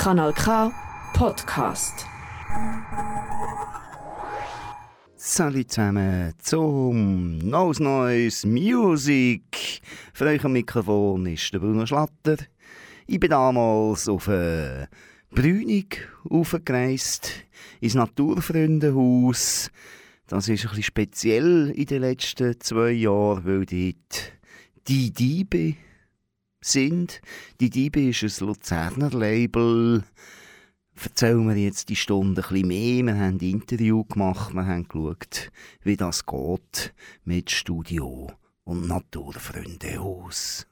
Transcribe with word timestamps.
Kanal 0.00 0.32
K 0.32 0.72
Podcast. 1.12 2.06
Salut 5.14 5.70
zusammen 5.70 6.32
zum 6.38 7.36
Nose 7.36 7.82
Noise 7.82 8.48
Music. 8.48 9.82
Für 10.14 10.24
euch 10.24 10.42
am 10.42 10.52
Mikrofon 10.54 11.26
ist 11.26 11.52
der 11.52 11.58
Bruno 11.58 11.84
Schlatter. 11.84 12.38
Ich 13.06 13.20
bin 13.20 13.28
damals 13.28 14.08
auf 14.08 14.26
eine 14.30 14.88
Brünig 15.32 16.08
aufgereist, 16.30 17.32
ins 17.82 17.94
Naturfreundehaus. 17.94 19.70
Das 20.28 20.48
ist 20.48 20.62
bisschen 20.62 20.82
speziell 20.82 21.72
in 21.76 21.84
den 21.84 22.00
letzten 22.00 22.58
zwei 22.58 22.92
Jahren, 22.92 23.44
weil 23.44 23.66
dort 23.66 24.32
die 24.88 25.12
Diebe 25.12 25.74
sind. 26.60 27.20
Die 27.60 27.70
Diebe 27.70 28.00
ist 28.08 28.22
ein 28.22 28.46
Luzerner 28.46 29.10
Label. 29.10 30.04
Erzählen 31.02 31.48
wir 31.48 31.56
jetzt 31.56 31.88
die 31.88 31.96
Stunde 31.96 32.44
ein 32.50 32.66
mehr. 32.66 33.04
Wir 33.06 33.14
haben 33.14 33.38
ein 33.38 33.38
Interview 33.38 34.04
gemacht, 34.04 34.52
wir 34.52 34.66
haben 34.66 34.86
geschaut, 34.86 35.50
wie 35.82 35.96
das 35.96 36.26
geht 36.26 36.92
mit 37.24 37.50
Studio 37.50 38.30
und 38.64 38.86
Naturfreundehaus. 38.86 40.66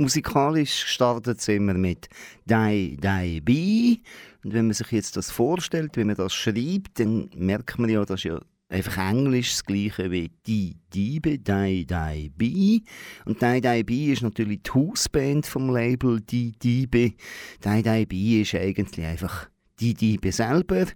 Musikalisch 0.00 0.86
startet 0.86 1.40
es 1.40 1.48
immer 1.48 1.74
mit 1.74 2.08
«Dai, 2.46 2.96
Dai, 2.98 3.40
Bi». 3.44 4.02
Und 4.42 4.54
wenn 4.54 4.64
man 4.64 4.72
sich 4.72 4.90
jetzt 4.92 5.18
das 5.18 5.30
vorstellt, 5.30 5.94
wie 5.98 6.04
man 6.04 6.16
das 6.16 6.32
schreibt, 6.32 6.98
dann 6.98 7.28
merkt 7.36 7.78
man 7.78 7.90
ja, 7.90 8.02
das 8.06 8.20
ist 8.20 8.24
ja 8.24 8.40
einfach 8.70 8.96
Englisch 8.96 9.50
das 9.50 9.64
gleiche 9.64 10.10
wie 10.10 10.30
«Die 10.46 10.78
Diebe», 10.94 11.38
«Dai, 11.38 11.84
Dai, 11.86 12.30
Bi». 12.34 12.82
Und 13.26 13.42
«Dai, 13.42 13.60
Dai, 13.60 13.82
Bi» 13.82 14.10
ist 14.10 14.22
natürlich 14.22 14.62
die 14.62 14.70
Hausband 14.70 15.44
vom 15.44 15.68
Label 15.68 16.22
«Die 16.22 16.52
Diebe». 16.52 17.12
«Dai, 17.60 17.82
Dai, 17.82 18.06
Bi» 18.06 18.40
ist 18.40 18.54
eigentlich 18.54 19.04
einfach 19.04 19.50
die 19.80 19.92
Diebe 19.92 20.32
selber. 20.32 20.86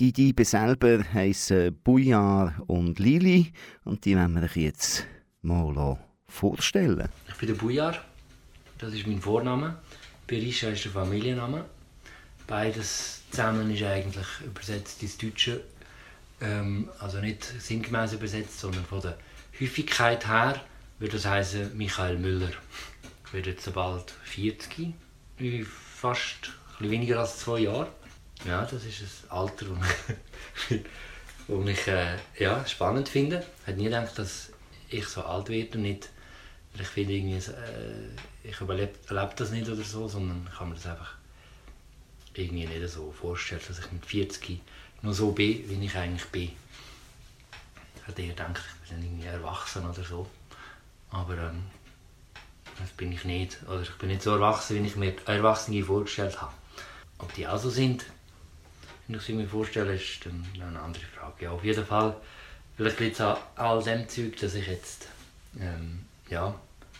Die 0.00 0.12
Diebe 0.12 0.44
selber 0.44 1.04
heissen 1.14 1.78
Bouillard 1.84 2.54
und 2.66 2.98
Lili 2.98 3.52
und 3.84 4.04
die 4.04 4.16
werden 4.16 4.34
wir 4.34 4.42
euch 4.42 4.56
jetzt 4.56 5.06
mal 5.42 5.96
vorstellen. 6.26 7.08
Ich 7.28 7.36
bin 7.36 7.48
der 7.50 7.54
Bouillard. 7.54 8.07
Das 8.78 8.94
ist 8.94 9.08
mein 9.08 9.20
Vorname. 9.20 9.76
Berisha 10.28 10.68
ist 10.68 10.84
der 10.84 10.92
Familienname. 10.92 11.64
Beides 12.46 13.22
zusammen 13.30 13.74
ist 13.74 13.82
eigentlich 13.82 14.26
übersetzt 14.44 15.02
ins 15.02 15.18
Deutsche. 15.18 15.62
Ähm, 16.40 16.88
also 17.00 17.18
nicht 17.18 17.42
sinngemäß 17.42 18.12
übersetzt, 18.12 18.60
sondern 18.60 18.84
von 18.84 19.00
der 19.00 19.18
Häufigkeit 19.60 20.28
her 20.28 20.60
würde 21.00 21.14
das 21.14 21.26
heißen 21.26 21.76
Michael 21.76 22.18
Müller. 22.18 22.52
Ich 23.26 23.32
werde 23.32 23.50
jetzt 23.50 23.72
bald 23.74 24.12
40, 24.22 24.94
fast 25.64 26.52
ein 26.78 26.90
weniger 26.90 27.18
als 27.18 27.38
zwei 27.38 27.60
Jahre. 27.60 27.88
Ja, 28.46 28.62
das 28.64 28.84
ist 28.84 29.24
ein 29.28 29.30
Alter, 29.30 29.66
das 30.68 30.78
ich 31.66 31.88
äh, 31.88 32.16
ja, 32.38 32.64
spannend 32.64 33.08
finde. 33.08 33.44
Ich 33.62 33.66
hätte 33.66 33.78
nie 33.78 33.84
gedacht, 33.86 34.16
dass 34.16 34.50
ich 34.88 35.06
so 35.08 35.24
alt 35.24 35.48
werde 35.48 35.78
und 35.78 35.82
nicht 35.82 36.10
ich 36.80 36.86
finde 36.86 37.14
irgendwie, 37.14 37.50
äh, 37.50 38.37
ich 38.48 38.60
erlebe 38.60 39.34
das 39.36 39.50
nicht 39.50 39.68
oder 39.68 39.82
so, 39.82 40.08
sondern 40.08 40.46
ich 40.50 40.58
kann 40.58 40.70
mir 40.70 40.74
das 40.74 40.86
einfach 40.86 41.14
irgendwie 42.34 42.66
nicht 42.66 42.88
so 42.88 43.12
vorstellen, 43.12 43.60
dass 43.66 43.78
ich 43.78 43.92
mit 43.92 44.06
40 44.06 44.60
noch 45.02 45.12
so 45.12 45.32
bin, 45.32 45.68
wie 45.68 45.84
ich 45.84 45.96
eigentlich 45.96 46.26
bin. 46.26 46.50
Ich 47.96 48.06
hätte 48.06 48.22
eher 48.22 48.28
gedacht, 48.28 48.62
ich 48.84 48.90
bin 48.90 49.02
irgendwie 49.02 49.26
erwachsen 49.26 49.88
oder 49.88 50.02
so. 50.02 50.26
Aber 51.10 51.36
ähm, 51.36 51.64
das 52.78 52.88
bin 52.90 53.12
ich 53.12 53.24
nicht. 53.24 53.58
Oder 53.68 53.82
ich 53.82 53.92
bin 53.92 54.08
nicht 54.08 54.22
so 54.22 54.32
erwachsen, 54.32 54.82
wie 54.82 54.86
ich 54.86 54.96
mir 54.96 55.14
Erwachsene 55.26 55.84
vorgestellt 55.84 56.40
habe. 56.40 56.52
Ob 57.18 57.32
die 57.34 57.46
auch 57.46 57.58
so 57.58 57.68
sind, 57.68 58.06
wenn 59.06 59.16
ich 59.16 59.22
sie 59.22 59.34
mir 59.34 59.48
vorstelle, 59.48 59.94
ist 59.94 60.24
dann 60.24 60.46
eine 60.54 60.80
andere 60.80 61.04
Frage. 61.04 61.44
Ja, 61.44 61.50
auf 61.50 61.64
jeden 61.64 61.84
Fall, 61.84 62.16
vielleicht 62.76 63.00
liegt 63.00 63.14
es 63.14 63.20
an 63.20 63.36
all 63.56 63.82
dem 63.82 64.08
Zeug, 64.08 64.36
dass 64.38 64.54
ich 64.54 64.66
jetzt 64.66 65.08
ähm, 65.58 66.06
ja, 66.30 66.54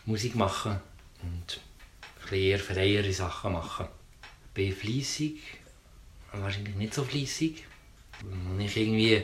Musik 0.04 0.34
machen 0.34 0.80
und 1.22 1.60
ein 2.30 2.38
eher 2.38 2.58
freiere 2.58 3.12
Sachen 3.12 3.52
machen. 3.52 3.88
bin 4.54 4.74
fleissig, 4.74 5.40
wahrscheinlich 6.32 6.74
nicht 6.74 6.94
so 6.94 7.04
fleissig. 7.04 7.64
Und 8.22 8.60
ich 8.60 8.76
irgendwie 8.76 9.22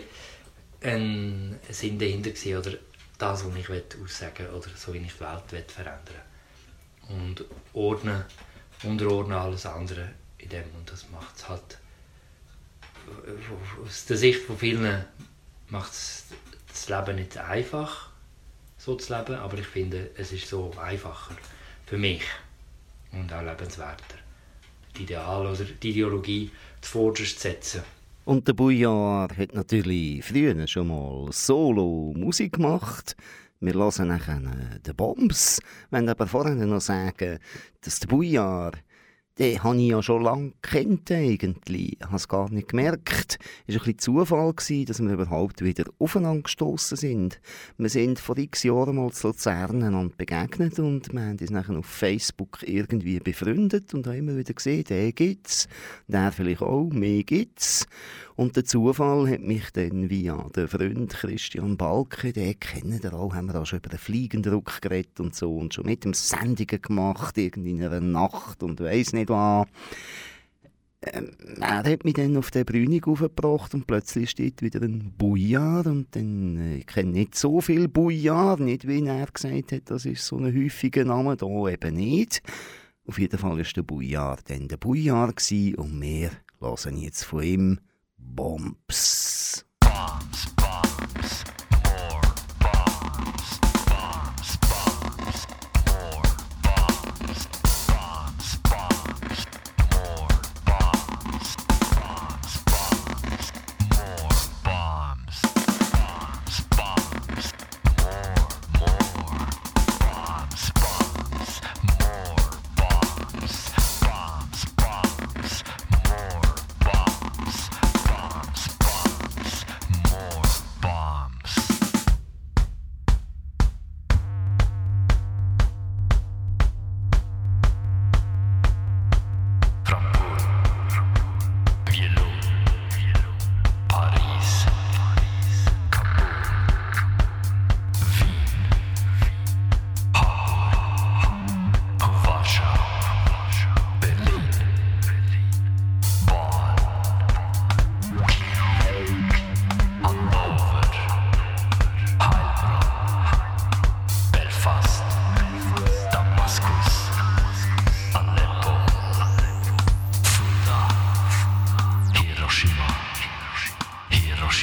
ein 0.81 1.59
Sinn 1.69 1.99
dahinter 1.99 2.31
gesehen 2.31 2.59
oder 2.59 2.73
das, 3.19 3.45
was 3.45 3.57
ich 3.57 3.69
aussagen 3.69 4.47
will 4.47 4.55
oder 4.55 4.69
so, 4.77 4.95
wie 4.95 4.99
ich 4.99 5.13
die 5.13 5.53
Welt 5.53 5.71
verändern 5.71 6.03
will. 7.09 7.17
Und 7.17 7.45
ordnen, 7.73 8.25
unterordnen 8.83 9.37
alles 9.37 9.67
andere 9.67 10.13
in 10.39 10.49
dem. 10.49 10.65
Und 10.77 10.91
das 10.91 11.09
macht 11.11 11.37
es 11.37 11.49
halt 11.49 11.79
aus 13.85 14.07
der 14.07 14.17
Sicht 14.17 14.43
von 14.43 14.59
vielen 14.59 15.05
macht 15.69 15.93
es 15.93 16.25
das 16.69 16.89
Leben 16.89 17.17
nicht 17.17 17.37
einfach, 17.37 18.11
so 18.79 18.97
zu 18.97 19.17
leben, 19.17 19.37
aber 19.37 19.59
ich 19.59 19.67
finde, 19.67 20.11
es 20.17 20.33
ist 20.33 20.49
so 20.49 20.73
einfacher 20.79 21.37
für 21.87 21.99
mich 21.99 22.23
und 23.13 23.33
auch 23.33 23.43
lebenswerter. 23.43 24.17
Die 24.97 25.03
Ideal 25.03 25.47
oder 25.47 25.65
die 25.65 25.91
Ideologie 25.91 26.51
zuvorderst 26.81 27.41
zu 27.41 27.49
setzen. 27.49 27.83
Und 28.25 28.49
der 28.49 28.55
Bouillard 28.55 29.37
hat 29.37 29.55
natürlich 29.55 30.25
früher 30.25 30.67
schon 30.67 30.89
mal 30.89 31.29
Solo-Musik 31.31 32.55
gemacht. 32.55 33.17
Wir 33.61 33.75
hören 33.75 34.09
nachher 34.09 34.41
den 34.87 34.97
Bombs. 34.97 35.61
Wenn 35.91 36.09
aber 36.09 36.27
vorher 36.27 36.55
noch 36.55 36.81
sagen, 36.81 37.39
dass 37.83 38.01
der 38.01 38.09
Bouillard 38.09 38.79
den 39.39 39.63
habe 39.65 39.77
ich 39.79 39.89
ja 39.89 40.03
schon 40.03 40.23
lange 40.23 40.53
kennt 40.63 41.11
eigentlich. 41.11 41.97
Ich 41.99 42.07
habe 42.07 42.17
es 42.17 42.29
gar 42.29 42.51
nicht 42.51 42.69
gemerkt. 42.69 43.39
Es 43.67 43.75
war 43.75 43.83
ein 43.83 43.95
bisschen 43.95 43.99
Zufall, 43.99 44.53
dass 44.87 45.03
wir 45.03 45.13
überhaupt 45.13 45.65
wieder 45.65 45.85
aufeinander 45.99 46.43
gestoßen 46.43 46.97
sind. 46.97 47.41
Wir 47.77 47.89
sind 47.89 48.21
vor 48.21 48.39
x 48.39 48.63
Jahren 48.63 48.95
mal 48.95 49.11
zu 49.11 49.29
Luzern 49.29 49.83
einander 49.83 50.15
begegnet 50.17 50.79
und 50.79 51.13
wir 51.13 51.21
haben 51.21 51.39
uns 51.39 51.51
nachher 51.51 51.77
auf 51.77 51.87
Facebook 51.87 52.59
irgendwie 52.63 53.19
befreundet 53.19 53.93
und 53.93 54.07
haben 54.07 54.19
immer 54.19 54.37
wieder 54.37 54.55
gesehen, 54.55 54.85
der 54.85 55.13
gibt's, 55.13 55.69
der 56.07 56.31
vielleicht 56.31 56.63
auch, 56.63 56.91
mehr 56.91 57.25
gibt's. 57.25 57.87
Und 58.37 58.57
der 58.57 58.65
Zufall 58.65 59.31
hat 59.31 59.43
mich 59.43 59.71
dann 59.73 60.11
via 60.11 60.49
den 60.57 60.67
Freund 60.67 61.11
Christian 61.11 61.77
Balke, 61.77 62.33
den 62.33 62.59
kennen 62.59 63.01
wir 63.01 63.15
auch, 63.15 63.33
haben 63.33 63.47
wir 63.47 63.61
auch 63.61 63.65
schon 63.65 63.79
über 63.79 63.91
den 63.91 63.99
Fliegendruck 64.01 64.83
geredet 64.83 65.21
und 65.21 65.37
so 65.37 65.57
und 65.57 65.73
schon 65.73 65.87
mit 65.87 66.05
dem 66.05 66.15
Sendungen 66.15 66.83
gemacht, 66.83 67.39
irgendwie 67.39 67.71
in 67.71 67.85
einer 67.85 68.01
Nacht 68.01 68.65
und 68.65 68.81
weiss 68.81 69.13
nicht 69.13 69.24
was. 69.29 69.67
Ähm, 71.13 71.31
er 71.61 71.85
hat 71.85 72.05
mich 72.05 72.15
dann 72.15 72.37
auf 72.37 72.51
der 72.51 72.65
Brünig 72.65 73.07
aufgebracht 73.07 73.75
und 73.75 73.87
plötzlich 73.87 74.31
steht 74.31 74.63
wieder 74.63 74.81
ein 74.83 75.13
Bouillard 75.17 75.87
und 75.87 76.15
dann, 76.17 76.57
äh, 76.57 76.77
ich 76.79 76.87
kenne 76.87 77.11
nicht 77.11 77.35
so 77.35 77.61
viel 77.61 77.89
Bouillard, 77.89 78.61
nicht 78.61 78.87
wie 78.87 79.05
er 79.05 79.27
gesagt 79.27 79.73
hat, 79.73 79.91
das 79.91 80.07
ist 80.07 80.27
so 80.27 80.39
ein 80.39 80.55
häufiger 80.55 81.05
Name, 81.05 81.37
da 81.37 81.47
eben 81.69 81.95
nicht. 81.95 82.43
Auf 83.07 83.19
jeden 83.19 83.39
Fall 83.39 83.59
war 83.59 83.65
der 83.65 83.83
Bouillard 83.83 84.49
dann 84.49 84.69
der 84.69 84.79
Bouillard 84.79 85.37
und 85.77 86.01
wir 86.01 86.31
hören 86.61 86.97
jetzt 86.97 87.25
von 87.25 87.43
ihm. 87.43 87.81
Bombs, 88.17 89.67
bombs. 89.81 90.54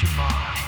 she 0.02 0.08
falls. 0.08 0.61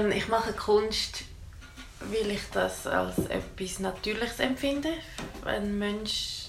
Ähm, 0.00 0.12
ich 0.12 0.28
mache 0.28 0.52
Kunst, 0.52 1.24
weil 2.00 2.30
ich 2.30 2.42
das 2.52 2.86
als 2.86 3.18
etwas 3.18 3.78
Natürliches 3.78 4.40
empfinde. 4.40 4.92
Ein 5.44 5.78
Mensch 5.78 6.48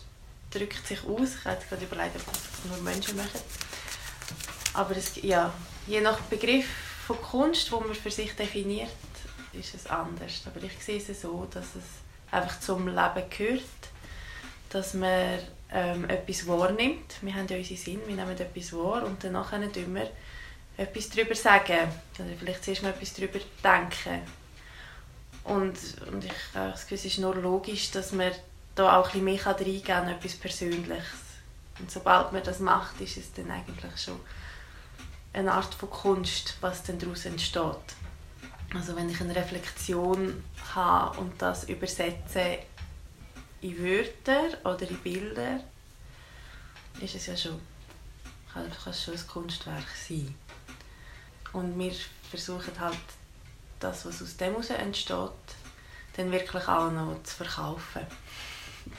drückt 0.50 0.86
sich 0.86 1.04
aus. 1.06 1.36
Ich 1.40 1.46
hätte 1.46 1.66
gerade 1.68 1.86
überlegt, 1.86 2.16
ob 2.16 2.26
das 2.26 2.42
nur 2.66 2.78
Menschen 2.78 3.18
machen. 3.18 3.40
Aber 4.74 4.96
es, 4.96 5.22
ja, 5.22 5.54
je 5.88 6.02
nach 6.02 6.20
Begriff 6.22 6.68
von 7.06 7.22
Kunst, 7.22 7.72
wo 7.72 7.80
man 7.80 7.94
für 7.94 8.12
sich 8.12 8.36
definiert, 8.36 8.90
ist 9.54 9.76
es 9.76 9.88
anders. 9.88 10.44
Aber 10.46 10.64
ich 10.64 10.84
sehe 10.84 10.98
es 10.98 11.22
so, 11.22 11.48
dass 11.52 11.76
es 11.76 11.84
einfach 12.32 12.60
zum 12.60 12.88
Leben 12.88 13.30
gehört, 13.30 13.62
dass 14.70 14.94
man 14.94 15.40
ähm, 15.74 16.10
etwas 16.10 16.48
wahrnimmt. 16.48 17.16
Wir 17.22 17.36
haben 17.36 17.48
ja 17.48 17.58
unseren 17.58 17.78
Sinn, 17.78 18.00
wir 18.08 18.16
nehmen 18.16 18.38
etwas 18.38 18.72
wahr 18.74 19.04
und 19.04 19.22
danach 19.24 19.50
können 19.50 19.74
wir 19.74 20.10
etwas 20.78 21.10
darüber 21.10 21.36
sagen. 21.36 21.90
Oder 22.20 22.30
vielleicht 22.40 22.64
zuerst 22.64 22.84
mal 22.84 22.90
etwas 22.90 23.14
darüber 23.14 23.40
denken. 23.64 24.22
Und, 25.44 25.78
und 26.12 26.24
ich 26.24 26.34
habe 26.54 26.72
das 26.72 26.82
Gefühl, 26.82 26.98
es 26.98 27.06
ist 27.06 27.18
nur 27.18 27.36
logisch, 27.36 27.92
dass 27.92 28.12
man 28.12 28.32
da 28.76 28.98
auch 28.98 29.14
ein 29.14 29.24
bisschen 29.24 29.26
mehr 29.26 29.46
reingehen 29.46 29.84
kann, 29.84 30.08
etwas 30.08 30.36
Persönliches. 30.36 31.06
Und 31.80 31.90
sobald 31.90 32.32
man 32.32 32.44
das 32.44 32.60
macht, 32.60 33.02
ist 33.02 33.18
es 33.18 33.34
dann 33.34 33.50
eigentlich 33.50 34.00
schon 34.00 34.20
eine 35.34 35.52
Art 35.52 35.74
von 35.74 35.90
Kunst, 35.90 36.58
was 36.62 36.84
dann 36.84 37.00
daraus 37.00 37.26
entsteht. 37.26 37.96
Also 38.74 38.96
wenn 38.96 39.10
ich 39.10 39.20
eine 39.20 39.36
Reflexion 39.36 40.44
habe 40.74 41.20
und 41.20 41.42
das 41.42 41.66
übersetze 41.66 42.60
in 43.62 43.78
Wörter 43.78 44.58
oder 44.64 44.90
in 44.90 44.98
Bilder, 45.00 45.60
ist 47.02 47.16
es 47.16 47.28
ja 47.28 47.36
schon, 47.36 47.60
kann 48.54 48.72
es 48.86 49.04
schon 49.04 49.14
ein 49.14 49.28
Kunstwerk 49.28 49.88
sein. 50.08 50.36
Und 51.54 51.78
wir 51.78 51.92
versuchen 52.30 52.80
halt, 52.80 52.98
das, 53.80 54.06
was 54.06 54.22
aus 54.22 54.38
dem 54.38 54.52
heraus 54.52 54.70
entsteht, 54.70 55.32
dann 56.16 56.32
wirklich 56.32 56.68
auch 56.68 56.92
noch 56.92 57.24
zu 57.24 57.38
verkaufen. 57.38 58.06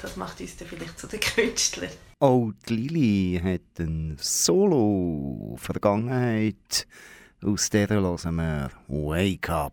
Das 0.01 0.17
macht 0.17 0.41
uns 0.41 0.57
dann 0.57 0.67
vielleicht 0.69 0.99
zu 0.99 1.07
den 1.07 1.21
Künstlern. 1.21 1.91
Auch 2.19 2.51
die 2.69 2.77
Lili 2.77 3.41
hat 3.43 3.61
eine 3.79 4.17
Solo-Vergangenheit. 4.19 6.87
Aus 7.45 7.69
der 7.71 7.89
hören 7.89 8.37
wir 8.37 8.71
Wake 8.89 9.51
Up. 9.51 9.73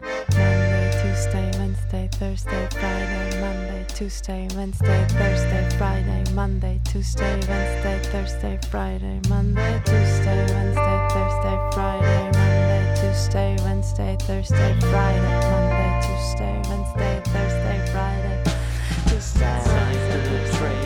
Monday, 0.00 0.90
Tuesday, 0.90 1.50
Wednesday, 1.58 2.08
Thursday, 2.18 2.68
Friday, 2.70 3.40
Monday, 3.40 3.65
Tuesday, 3.96 4.46
Wednesday, 4.54 5.06
Thursday, 5.08 5.68
Friday, 5.78 6.22
Monday, 6.34 6.78
Tuesday, 6.84 7.40
Wednesday, 7.48 7.98
Thursday, 8.12 8.58
Friday, 8.70 9.20
Monday, 9.26 9.80
Tuesday, 9.86 10.46
Wednesday, 10.52 11.08
Thursday, 11.08 11.70
Friday, 11.72 12.30
Monday, 12.34 12.94
Tuesday, 13.00 13.56
Wednesday, 13.64 14.16
Thursday, 14.20 14.76
Friday, 14.80 15.40
Monday, 15.48 16.00
Tuesday, 16.02 16.62
Wednesday, 16.68 17.22
Thursday, 17.24 17.90
Friday, 17.90 18.42
Tuesday, 19.08 19.62
Wednesday, 19.64 20.20
Thursday, 20.28 20.85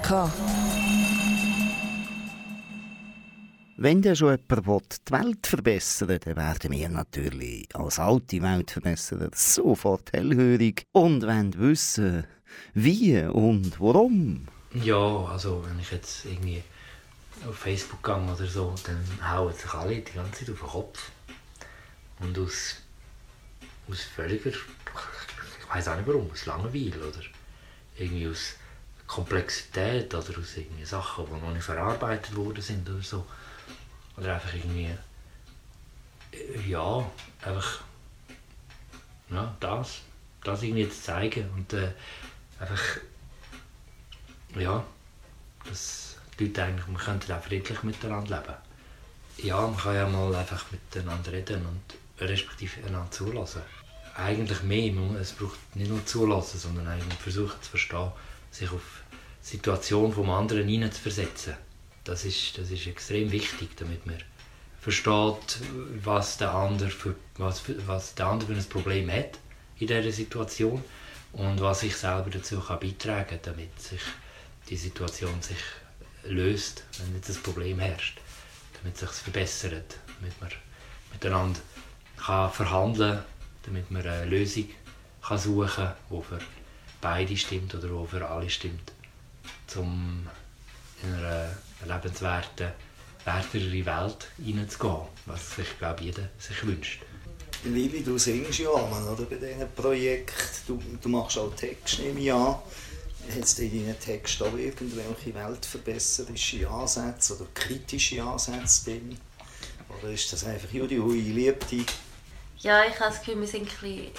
Kanal 0.00 0.28
K. 0.28 0.32
Wenn 3.76 4.02
der 4.02 4.14
schon 4.16 4.36
jemand 4.36 4.66
will, 4.66 4.80
die 5.06 5.12
Welt 5.12 5.46
verbessern 5.46 6.08
will, 6.08 6.18
dann 6.18 6.36
werden 6.36 6.72
wir 6.72 6.88
natürlich 6.88 7.68
als 7.74 7.98
alte 7.98 8.42
Weltverbesserer 8.42 9.30
sofort 9.34 10.12
hellhörig 10.12 10.84
und 10.92 11.22
wollen 11.22 11.56
wissen, 11.58 12.26
wie 12.74 13.20
und 13.22 13.80
warum. 13.80 14.48
Ja, 14.74 15.24
also 15.26 15.64
wenn 15.66 15.78
ich 15.78 15.92
jetzt 15.92 16.24
irgendwie 16.24 16.62
auf 17.48 17.56
Facebook 17.56 18.02
gehe 18.02 18.16
oder 18.16 18.46
so, 18.46 18.74
dann 18.84 19.30
hauen 19.30 19.52
sich 19.52 19.72
alle 19.72 20.00
die 20.00 20.12
ganze 20.12 20.44
Zeit 20.44 20.50
auf 20.50 20.60
den 20.60 20.68
Kopf. 20.68 21.10
Und 22.20 22.36
aus, 22.38 22.76
aus 23.88 24.02
völliger, 24.02 24.50
ich 24.50 25.74
weiß 25.74 25.88
auch 25.88 25.96
nicht 25.96 26.08
warum, 26.08 26.28
aus 26.32 26.46
Langeweile 26.46 26.98
oder 26.98 27.20
irgendwie 27.96 28.26
aus 28.26 28.54
Komplexität 29.08 30.14
oder 30.14 30.38
aus 30.38 30.56
irgendwie 30.56 30.84
Sachen, 30.84 31.26
die 31.26 31.40
noch 31.44 31.52
nicht 31.52 31.64
verarbeitet 31.64 32.36
worden 32.36 32.62
sind 32.62 32.88
oder 32.88 33.02
so. 33.02 33.26
Oder 34.16 34.34
einfach 34.36 34.54
irgendwie, 34.54 34.90
ja, 36.68 37.10
einfach, 37.42 37.80
ja, 39.30 39.56
das, 39.60 40.00
das 40.44 40.62
irgendwie 40.62 40.88
zu 40.88 41.02
zeigen 41.02 41.48
und 41.56 41.72
äh, 41.72 41.90
einfach 42.60 42.82
ja, 44.56 44.84
dass 45.68 46.16
die 46.38 46.46
Leute 46.46 46.64
eigentlich, 46.64 46.86
wir 46.88 46.98
könnten 46.98 47.32
auch 47.32 47.42
friedlich 47.42 47.82
miteinander 47.82 48.38
leben. 48.40 48.54
Ja, 49.48 49.60
man 49.60 49.76
kann 49.76 49.94
ja 49.94 50.08
mal 50.08 50.34
einfach 50.34 50.64
miteinander 50.70 51.32
reden 51.32 51.64
und 51.66 52.26
respektive 52.26 52.86
einander 52.86 53.10
zulassen. 53.10 53.62
Eigentlich 54.16 54.62
mehr, 54.62 54.92
man- 54.92 55.16
es 55.16 55.32
braucht 55.32 55.58
nicht 55.76 55.90
nur 55.90 56.04
zulassen, 56.06 56.58
sondern 56.58 56.88
eigentlich 56.88 57.18
versuchen 57.18 57.60
zu 57.62 57.70
verstehen, 57.70 58.10
sich 58.50 58.70
auf 58.70 59.02
die 59.42 59.46
Situation 59.46 60.12
vom 60.12 60.30
anderen 60.30 60.68
hineinzuversetzen. 60.68 61.54
Das 62.04 62.24
ist, 62.24 62.58
das 62.58 62.70
ist 62.70 62.86
extrem 62.86 63.30
wichtig, 63.30 63.76
damit 63.76 64.06
man 64.06 64.16
versteht, 64.80 65.60
was 66.02 66.38
der 66.38 66.54
andere 66.54 66.90
für, 66.90 67.14
was, 67.36 67.62
was 67.86 68.14
der 68.14 68.26
andere 68.26 68.54
für 68.54 68.58
ein 68.58 68.68
Problem 68.68 69.10
hat 69.10 69.38
in 69.78 69.86
dieser 69.86 70.12
Situation 70.12 70.82
und 71.32 71.60
was 71.60 71.82
ich 71.82 71.96
selber 71.96 72.30
dazu 72.30 72.60
kann 72.60 72.80
beitragen 72.80 73.28
kann, 73.28 73.38
damit 73.42 73.80
sich 73.80 74.00
die 74.68 74.76
Situation 74.76 75.40
sich 75.42 75.58
löst, 76.24 76.84
wenn 76.98 77.14
jetzt 77.14 77.30
ein 77.30 77.42
Problem 77.42 77.78
herrscht, 77.78 78.20
damit 78.80 78.94
es 78.94 79.00
sich 79.00 79.10
verbessert, 79.10 79.98
damit 80.18 80.40
man 80.40 80.50
miteinander 81.12 81.60
kann 82.16 82.50
verhandeln 82.50 83.22
damit 83.68 83.90
man 83.90 84.06
eine 84.06 84.24
Lösung 84.24 84.68
kann 85.22 85.38
suchen 85.38 85.68
kann, 86.08 86.40
beide 87.00 87.36
stimmt 87.36 87.74
oder 87.74 87.88
die 87.88 88.06
für 88.06 88.28
alle 88.28 88.50
stimmt, 88.50 88.92
um 89.76 90.26
in 91.02 91.14
eine 91.14 91.56
lebenswerte, 91.86 92.72
wertere 93.24 93.86
Welt 93.86 94.28
hineinzugehen, 94.42 95.06
was 95.26 95.56
sich, 95.56 95.78
glaube 95.78 96.00
ich, 96.00 96.06
jeder 96.06 96.28
sich 96.38 96.66
wünscht. 96.66 97.02
Lili, 97.64 98.02
du 98.02 98.18
singst 98.18 98.60
ja 98.60 98.70
an, 98.70 99.08
oder, 99.08 99.24
bei 99.24 99.36
diesem 99.36 99.70
Projekt. 99.74 100.62
Du, 100.66 100.80
du 101.00 101.08
machst 101.08 101.38
auch 101.38 101.54
Text, 101.54 101.98
nehme 101.98 102.20
ich 102.20 102.32
an. 102.32 102.56
Hat 103.34 103.42
es 103.42 103.58
in 103.58 103.84
deinen 103.84 103.98
Texten 103.98 104.44
auch 104.44 104.56
irgendwelche 104.56 105.34
weltverbesserische 105.34 106.68
Ansätze 106.68 107.36
oder 107.36 107.46
kritische 107.52 108.22
Ansätze 108.22 108.84
drin? 108.84 109.18
Oder 109.88 110.12
ist 110.12 110.32
das 110.32 110.44
einfach, 110.44 110.70
Judi, 110.70 110.96
hui, 110.96 111.18
ich 111.18 111.34
liebe 111.34 111.64
dich? 111.66 111.86
Ja, 112.60 112.84
ich 112.84 112.98
habe 112.98 113.10
das 113.10 113.18
Gefühl, 113.20 113.40
wir, 113.40 113.48
sind 113.48 113.62
ein 113.62 113.68
bisschen, 113.68 114.12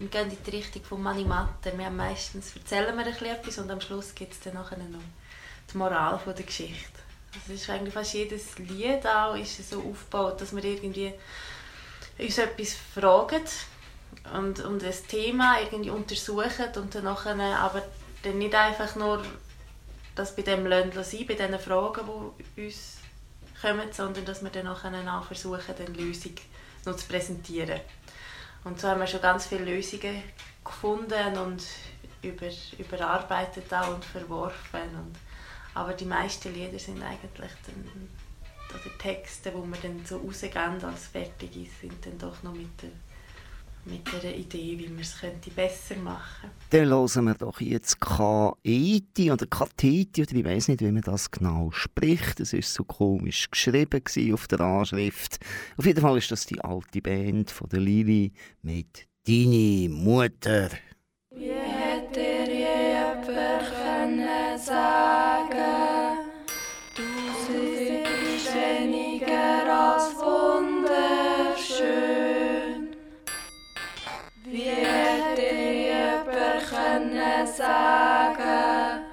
wir 0.00 0.08
gehen 0.08 0.30
in 0.30 0.42
die 0.42 0.50
Richtung 0.50 0.82
von 0.82 1.02
Manimatter. 1.02 1.76
Wir 1.76 1.84
haben 1.84 1.96
meistens 1.96 2.56
erzählen 2.56 2.96
wir 2.96 3.06
etwas 3.06 3.58
und 3.58 3.70
am 3.70 3.82
Schluss 3.82 4.14
gibt 4.14 4.32
es 4.32 4.40
dann 4.40 4.54
noch 4.54 4.70
die 4.70 5.76
Moral 5.76 6.18
von 6.18 6.34
der 6.34 6.46
Geschichte. 6.46 6.98
Das 7.34 7.54
ist 7.54 7.68
eigentlich 7.68 7.92
fast 7.92 8.14
jedes 8.14 8.58
Lied 8.58 9.06
auch 9.06 9.36
ist 9.36 9.68
so 9.68 9.78
aufgebaut, 9.82 10.40
dass 10.40 10.56
wir 10.56 10.64
irgendwie 10.64 11.12
uns 12.18 12.38
etwas 12.38 12.74
fragen 12.94 13.44
und, 14.34 14.60
und 14.60 14.82
ein 14.82 14.94
Thema 15.06 15.60
irgendwie 15.60 15.90
untersuchen 15.90 16.66
und 16.76 16.94
dann 16.94 17.04
nachher 17.04 17.58
aber 17.58 17.82
dann 18.22 18.38
nicht 18.38 18.54
einfach 18.54 18.96
nur 18.96 19.22
das 20.14 20.34
bei 20.34 20.42
dem 20.42 20.66
sein, 20.70 21.26
bei 21.28 21.34
diesen 21.34 21.58
Fragen, 21.58 22.08
die 22.56 22.64
uns 22.64 22.96
kommen, 23.60 23.92
sondern 23.92 24.24
dass 24.24 24.42
wir 24.42 24.50
dann 24.50 24.66
auch 24.66 25.24
versuchen, 25.26 25.74
eine 25.78 25.94
Lösung 25.94 26.34
noch 26.86 26.96
zu 26.96 27.06
präsentieren. 27.06 27.80
Und 28.64 28.80
so 28.80 28.88
haben 28.88 29.00
wir 29.00 29.06
schon 29.06 29.22
ganz 29.22 29.46
viele 29.46 29.64
Lösungen 29.64 30.22
gefunden 30.64 31.38
und 31.38 31.64
über, 32.22 32.46
überarbeitet 32.78 33.72
auch 33.72 33.94
und 33.94 34.04
verworfen. 34.04 34.80
Und, 34.94 35.16
aber 35.74 35.94
die 35.94 36.04
meisten 36.04 36.52
Lieder 36.52 36.78
sind 36.78 37.02
eigentlich 37.02 37.52
dann, 37.66 38.08
oder 38.68 38.98
Texte, 38.98 39.52
wo 39.54 39.64
wir 39.64 39.78
dann 39.82 40.04
so 40.04 40.18
rausgehen 40.18 40.84
als 40.84 41.06
fertige, 41.06 41.68
sind 41.80 42.04
dann 42.04 42.18
doch 42.18 42.42
noch 42.42 42.52
mit 42.52 42.82
der, 42.82 42.90
mit 43.84 44.22
der 44.22 44.36
Idee, 44.36 44.78
wie 44.78 44.88
man 44.88 45.00
es 45.00 45.18
könnte 45.18 45.50
besser 45.50 45.96
machen 45.96 46.50
Dann 46.70 46.88
hören 46.88 47.24
wir 47.24 47.34
doch 47.34 47.60
jetzt 47.60 48.00
Kaeti 48.00 49.30
oder 49.30 49.46
Kateti 49.46 50.22
oder 50.22 50.32
ich 50.32 50.44
weiß 50.44 50.68
nicht, 50.68 50.80
wie 50.80 50.90
man 50.90 51.02
das 51.02 51.30
genau 51.30 51.70
spricht. 51.70 52.40
Es 52.40 52.52
ist 52.52 52.74
so 52.74 52.84
komisch 52.84 53.50
geschrieben 53.50 54.02
auf 54.34 54.46
der 54.48 54.60
Anschrift. 54.60 55.38
Auf 55.76 55.86
jeden 55.86 56.00
Fall 56.00 56.18
ist 56.18 56.30
das 56.30 56.46
die 56.46 56.60
alte 56.60 57.00
Band 57.00 57.50
von 57.50 57.68
der 57.68 57.80
Lili 57.80 58.32
mit 58.62 59.06
«Deine 59.26 59.88
Mutter». 59.88 60.70
Wie 61.30 61.69
sagen, 77.60 79.04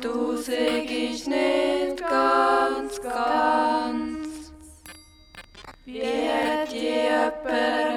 du 0.00 0.36
siehst 0.36 1.28
nicht 1.28 1.98
ganz, 1.98 3.00
ganz? 3.00 4.52
Wie 5.84 6.00
hätte 6.00 6.74
jemand 6.74 7.95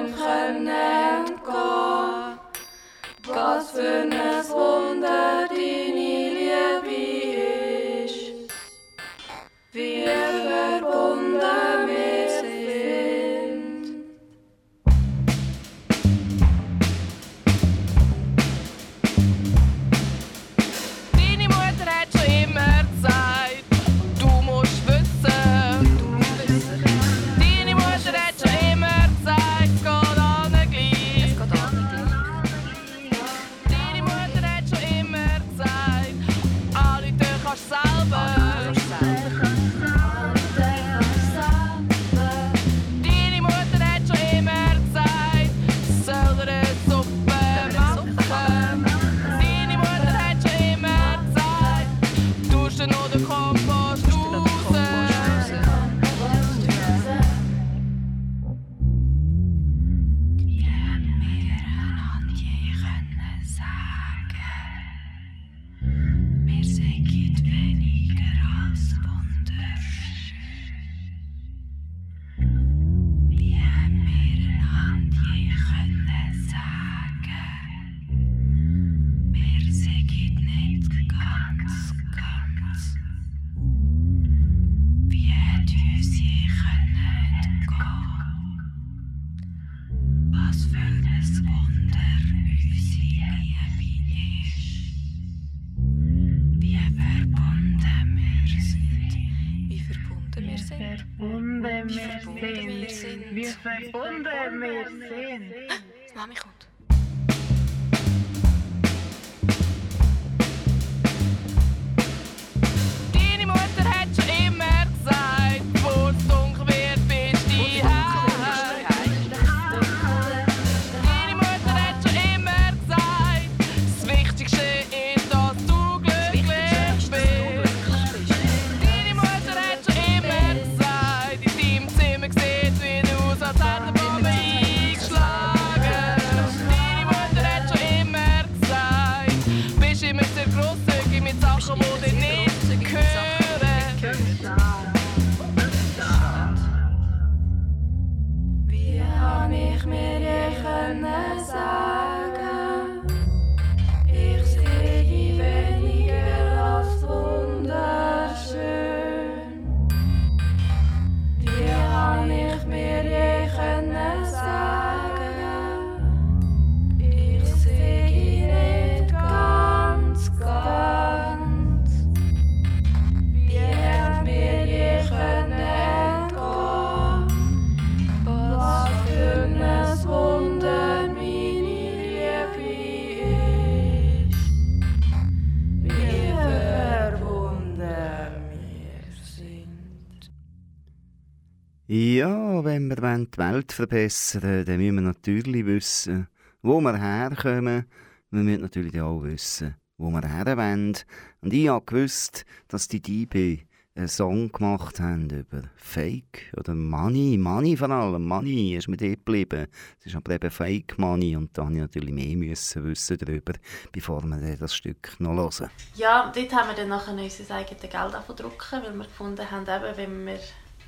wir 192.90 193.26
die 193.26 193.38
Welt 193.38 193.72
verbessern 193.72 194.42
wollen, 194.42 194.64
dann 194.64 194.76
müssen 194.78 194.94
wir 194.96 195.02
natürlich 195.02 195.66
wissen, 195.66 196.28
wo 196.62 196.80
wir 196.80 196.96
herkommen. 196.96 197.86
Wir 198.30 198.42
müssen 198.42 198.62
natürlich 198.62 199.00
auch 199.00 199.22
wissen, 199.22 199.76
wo 199.96 200.10
wir 200.10 200.26
her 200.26 200.56
wollen. 200.56 200.96
Und 201.40 201.52
ich 201.52 201.68
habe 201.68 201.84
gewusst, 201.84 202.44
dass 202.68 202.88
die 202.88 203.00
DB 203.00 203.60
einen 203.96 204.08
Song 204.08 204.50
gemacht 204.52 205.00
haben 205.00 205.28
über 205.30 205.62
Fake 205.76 206.52
oder 206.56 206.74
Money. 206.74 207.36
Money 207.36 207.76
vor 207.76 207.90
allem. 207.90 208.26
Money 208.26 208.76
ist 208.76 208.88
mir 208.88 208.96
dort 208.96 209.24
geblieben. 209.24 209.66
Es 209.98 210.06
ist 210.06 210.16
aber 210.16 210.34
eben 210.34 210.50
Fake 210.50 210.98
Money 210.98 211.36
und 211.36 211.56
da 211.56 211.64
musste 211.64 211.76
ich 211.76 211.80
natürlich 211.82 212.14
mehr 212.14 212.36
müssen 212.36 212.84
wissen 212.84 213.18
darüber, 213.18 213.52
bevor 213.92 214.22
wir 214.22 214.56
das 214.56 214.74
Stück 214.74 215.18
noch 215.18 215.34
hören. 215.34 215.70
Ja, 215.96 216.32
dort 216.34 216.52
haben 216.52 216.68
wir 216.68 216.76
dann 216.76 216.88
nachher 216.88 217.12
unser 217.14 217.54
eigenes 217.54 217.80
Geld 217.80 217.92
drucken, 217.92 218.82
weil 218.82 218.94
wir 218.94 219.04
gefunden 219.04 219.50
haben, 219.50 219.66
eben, 219.66 219.96
wenn 219.96 220.26
wir, 220.26 220.40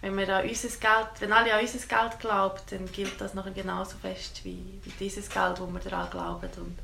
wenn 0.03 0.19
wir 0.19 0.29
an 0.37 0.49
unser 0.49 0.69
Geld, 0.69 1.09
wenn 1.21 1.33
alle 1.33 1.55
an 1.55 1.61
unser 1.61 1.79
Geld 1.79 2.19
glauben, 2.19 2.61
dann 2.71 2.91
gilt 2.91 3.21
das 3.21 3.35
nachher 3.35 3.53
genauso 3.53 3.97
fest 3.97 4.41
wie, 4.43 4.81
wie 4.83 4.93
dieses 4.99 5.31
Geld, 5.31 5.61
wo 5.61 5.67
wir 5.69 5.79
daran 5.79 6.11
glauben 6.11 6.51
und 6.57 6.79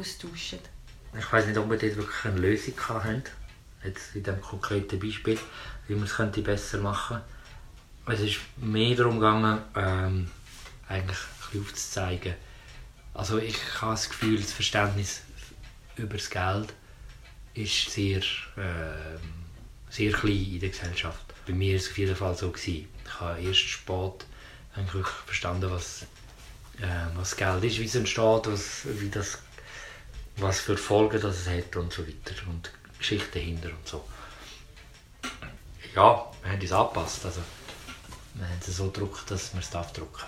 austauschen. 0.00 0.60
Ich 1.18 1.32
weiß 1.32 1.46
nicht, 1.46 1.58
ob 1.58 1.68
wir 1.68 1.78
dort 1.78 1.96
wirklich 1.96 2.24
eine 2.24 2.40
Lösung 2.40 2.74
hatten. 2.88 3.24
Jetzt 3.82 4.14
in 4.14 4.22
diesem 4.22 4.40
konkreten 4.40 5.00
Beispiel, 5.00 5.38
wie 5.88 5.94
man 5.94 6.04
es 6.04 6.14
könnte 6.14 6.42
besser 6.42 6.78
machen 6.78 7.20
könnte. 8.06 8.22
Es 8.22 8.30
ist 8.30 8.40
mehr 8.56 8.96
darum 8.96 9.18
gegangen, 9.18 9.60
ähm, 9.74 10.30
eigentlich 10.88 11.18
ein 11.18 11.50
bisschen 11.50 11.62
aufzuzeigen. 11.62 12.34
Also 13.14 13.38
ich 13.38 13.56
habe 13.80 13.92
das 13.92 14.08
Gefühl, 14.08 14.40
das 14.40 14.52
Verständnis 14.52 15.22
über 15.96 16.16
das 16.16 16.30
Geld 16.30 16.72
ist 17.54 17.90
sehr, 17.90 18.22
ähm, 18.56 19.44
sehr 19.90 20.12
klein 20.12 20.52
in 20.52 20.60
der 20.60 20.68
Gesellschaft. 20.68 21.33
Bei 21.46 21.52
mir 21.52 21.72
war 21.72 21.76
es 21.80 21.88
auf 21.88 21.98
jeden 21.98 22.16
Fall 22.16 22.36
so. 22.36 22.50
Gewesen. 22.50 22.88
Ich 23.04 23.20
habe 23.20 23.40
erst 23.40 23.60
spät 23.60 24.26
eigentlich 24.74 25.06
verstanden, 25.06 25.70
was, 25.70 26.02
äh, 26.80 27.16
was 27.16 27.36
Geld 27.36 27.62
ist, 27.64 27.78
wie 27.78 27.84
es 27.84 27.94
entsteht, 27.94 28.46
was, 28.46 28.80
wie 28.84 29.08
das 29.08 29.38
was 30.36 30.60
für 30.60 30.76
Folgen 30.76 31.20
das 31.20 31.40
es 31.40 31.48
hat 31.48 31.76
und 31.76 31.92
so 31.92 32.06
weiter 32.06 32.34
und 32.48 32.70
die 32.94 32.98
Geschichte 32.98 33.38
dahinter 33.38 33.68
und 33.68 33.86
so. 33.86 34.04
Ja, 35.94 36.30
wir 36.42 36.52
haben 36.52 36.60
uns 36.60 36.72
angepasst. 36.72 37.24
Also, 37.24 37.40
wir 38.34 38.44
haben 38.44 38.58
es 38.60 38.76
so 38.76 38.90
gedruckt, 38.90 39.30
dass 39.30 39.52
man 39.52 39.62
es 39.62 39.70
darf 39.70 39.92
drucken 39.92 40.24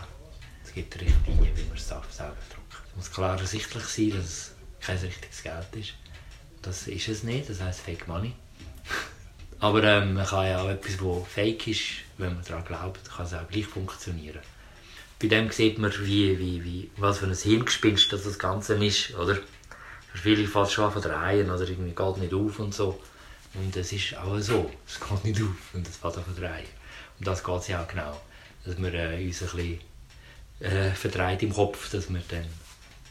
Es 0.65 0.73
gibt 0.73 1.01
Richtlinien, 1.01 1.57
wie 1.57 1.65
man 1.65 1.77
es 1.77 1.89
darf 1.89 2.11
selber 2.13 2.37
drucken 2.51 2.85
Es 2.91 2.97
muss 2.97 3.11
klar 3.11 3.39
ersichtlich 3.39 3.85
sein, 3.85 4.11
dass 4.11 4.25
es 4.25 4.55
kein 4.81 4.99
richtiges 4.99 5.43
Geld 5.43 5.75
ist. 5.75 5.95
Das 6.63 6.87
ist 6.87 7.09
es 7.09 7.23
nicht, 7.25 7.49
das 7.51 7.61
heisst 7.61 7.81
Fake 7.81 8.07
Money. 8.07 8.35
Aber 9.59 9.83
ähm, 9.85 10.15
man 10.15 10.27
kann 10.27 10.47
ja 10.47 10.61
auch 10.61 10.69
etwas, 10.69 10.97
das 10.97 11.29
fake 11.33 11.69
ist, 11.69 11.81
wenn 12.19 12.35
man 12.35 12.45
daran 12.45 12.65
glaubt, 12.65 13.11
kann 13.11 13.27
es 13.27 13.35
auch 13.35 13.49
gleich 13.49 13.67
funktionieren. 13.67 14.41
Bei 15.19 15.29
dem 15.29 15.51
sieht 15.51 15.79
man, 15.79 15.93
wie, 16.01 16.39
wie, 16.39 16.63
wie, 16.63 16.91
was 16.99 17.19
für 17.19 17.27
ein 17.27 17.35
Hirngespinst 17.35 18.13
das, 18.13 18.25
das 18.25 18.39
Ganze 18.39 18.75
ist, 18.85 19.15
oder? 19.15 19.37
Für 20.13 20.19
viele 20.19 20.47
fast 20.47 20.73
schon 20.73 20.93
von 20.93 21.01
der 21.01 21.13
Reihe, 21.13 21.45
oder 21.45 21.69
irgendwie 21.69 21.95
geht 21.95 22.17
nicht 22.19 22.35
auf 22.35 22.59
und 22.59 22.75
so. 22.75 23.01
Und 23.55 23.75
es 23.77 23.93
ist 23.93 24.17
auch 24.19 24.39
so, 24.39 24.71
es 24.87 25.01
geht 25.01 25.25
nicht 25.25 25.41
auf 25.41 25.75
und 25.75 25.89
es 25.89 25.97
fällt 25.97 26.19
auch 26.19 26.25
von 26.25 26.37
der. 26.37 26.51
Um 27.19 27.25
das 27.25 27.43
geht 27.43 27.59
es 27.61 27.69
ja 27.69 27.83
auch 27.83 27.89
genau, 27.89 28.21
dass 28.65 28.77
wir 28.77 28.93
äh, 28.93 29.25
uns 29.25 29.43
ein 29.43 29.49
bisschen 29.49 29.81
äh, 30.61 30.91
verdreht 30.91 31.43
im 31.43 31.53
Kopf, 31.53 31.91
dass 31.91 32.11
wir 32.11 32.23
dann 32.29 32.45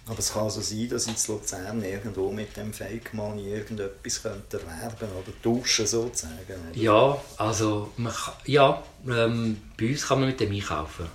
Aber 0.08 0.20
es 0.20 0.32
kann 0.34 0.44
also 0.44 0.62
sein, 0.62 0.88
dass 0.90 1.08
jetzt 1.08 1.28
Luzern 1.28 1.84
irgendwo 1.84 2.32
mit 2.32 2.56
dem 2.58 2.72
Fake 2.72 3.14
Money 3.14 3.50
irgendetwas 3.50 4.22
könnte 4.22 4.60
erwerben 4.60 5.10
oder 5.12 5.32
tauschen 5.42 5.88
sozusagen. 5.88 6.36
oder? 6.48 6.78
Ja, 6.80 7.20
also 7.38 7.92
man 7.98 8.14
kann, 8.14 8.34
ja, 8.46 8.84
ähm, 9.08 9.62
bei 9.78 9.88
uns 9.90 10.06
kann 10.08 10.20
man 10.20 10.30
mit 10.30 10.40
dem 10.40 10.52
einkaufen. 10.52 11.08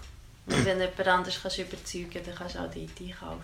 Und 0.47 0.65
wenn 0.65 0.81
jemand 0.81 1.07
anderes 1.07 1.39
kannst 1.41 1.59
überzeugen 1.59 2.21
dann 2.27 2.35
kannst 2.35 2.57
du 2.57 2.59
auch 2.59 2.65
dort 2.65 2.77
einkaufen, 3.01 3.43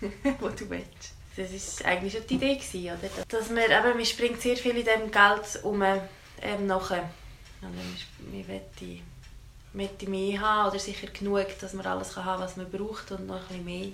wo 0.40 0.48
du 0.50 0.70
willst. 0.70 1.12
Das 1.36 1.80
war 1.80 1.86
eigentlich 1.90 2.12
schon 2.12 2.26
die 2.28 2.34
Idee, 2.34 2.54
gewesen, 2.54 2.84
oder? 2.84 3.24
Dass 3.26 3.48
man, 3.48 3.64
eben, 3.64 3.96
man 3.96 4.04
springt 4.06 4.40
sehr 4.40 4.56
viel 4.56 4.76
in 4.76 4.84
diesem 4.84 5.10
Geld 5.10 5.64
um 5.64 5.82
ähm, 5.82 6.66
nachher. 6.68 7.10
Und 7.60 7.74
ist- 7.96 8.06
man 8.20 8.38
möchte, 8.46 9.02
möchte 9.72 10.08
mehr 10.08 10.40
haben 10.40 10.70
oder 10.70 10.78
sicher 10.78 11.08
genug, 11.08 11.46
dass 11.60 11.72
man 11.72 11.84
alles 11.86 12.14
kann 12.14 12.24
haben 12.24 12.42
was 12.42 12.56
man 12.56 12.70
braucht 12.70 13.10
und 13.10 13.26
noch 13.26 13.34
ein 13.40 13.48
bisschen 13.48 13.64
mehr, 13.64 13.86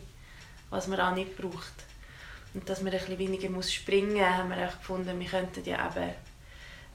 was 0.71 0.87
man 0.87 1.01
auch 1.01 1.15
nicht 1.15 1.37
braucht. 1.37 1.73
Und 2.55 2.69
dass 2.69 2.81
man 2.81 2.93
ein 2.93 3.19
weniger 3.19 3.51
muss 3.51 3.73
springen 3.73 4.15
muss, 4.15 4.27
haben 4.27 4.51
wir 4.51 4.69
auch 4.69 4.79
gefunden, 4.79 5.21
wir 5.21 5.29
könnten 5.29 5.65
ja 5.65 5.89
eben 5.89 6.15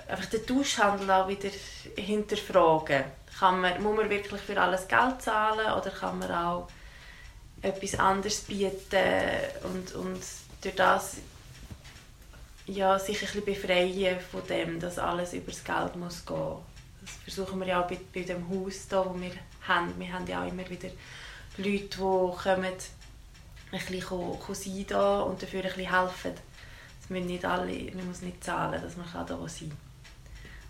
einfach 0.07 0.25
den 0.25 0.45
Tauschhandel 0.45 1.09
auch 1.11 1.27
wieder 1.27 1.49
hinterfragen. 1.97 3.03
Kann 3.39 3.61
man, 3.61 3.81
muss 3.81 3.95
man 3.95 4.09
wirklich 4.09 4.41
für 4.41 4.59
alles 4.59 4.87
Geld 4.87 5.21
zahlen 5.21 5.73
oder 5.73 5.89
kann 5.89 6.19
man 6.19 6.31
auch 6.31 6.67
etwas 7.61 7.97
anderes 7.99 8.41
bieten 8.41 9.03
und, 9.63 9.93
und 9.95 10.21
durch 10.61 10.75
das 10.75 11.17
ja, 12.67 12.97
sich 12.97 13.21
ein 13.21 13.41
bisschen 13.41 13.45
befreien 13.45 14.19
von 14.19 14.45
dem, 14.47 14.79
dass 14.79 14.97
alles 14.97 15.33
über 15.33 15.51
das 15.51 15.63
Geld 15.63 15.95
muss 15.95 16.25
gehen. 16.25 16.57
Das 17.01 17.11
versuchen 17.23 17.59
wir 17.59 17.67
ja 17.67 17.83
auch 17.83 17.87
bei, 17.87 17.99
bei 18.13 18.21
dem 18.21 18.49
Haus, 18.49 18.87
da, 18.87 19.05
wo 19.05 19.19
wir 19.19 19.31
haben. 19.67 19.93
Wir 19.99 20.11
haben 20.11 20.25
ja 20.25 20.43
auch 20.43 20.47
immer 20.47 20.67
wieder 20.69 20.89
Leute, 21.57 21.87
die 21.87 21.97
kommen, 21.97 22.73
ein 23.71 23.79
bisschen 23.79 24.53
sein 24.53 24.85
da 24.87 25.21
und 25.21 25.41
dafür 25.41 25.63
ein 25.63 25.67
bisschen 25.67 25.91
helfen. 25.91 26.33
Es 27.01 27.09
müssen 27.09 27.27
nicht 27.27 27.45
alle, 27.45 27.91
man 27.93 28.07
muss 28.07 28.21
nicht 28.21 28.43
zahlen, 28.43 28.81
dass 28.81 28.97
man 28.97 29.05
da 29.13 29.25
sein 29.47 29.69
kann. 29.69 29.77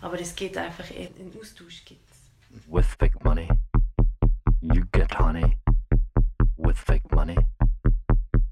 Aber 0.00 0.20
es 0.20 0.34
gibt 0.34 0.56
einfach 0.56 0.90
einen 0.90 1.32
Austausch. 1.40 1.84
Gibt's. 1.84 2.30
With 2.68 2.86
fake 2.98 3.24
money, 3.24 3.48
you 4.60 4.84
get 4.92 5.18
honey. 5.18 5.56
With 6.56 6.78
fake 6.78 7.10
money, 7.12 7.36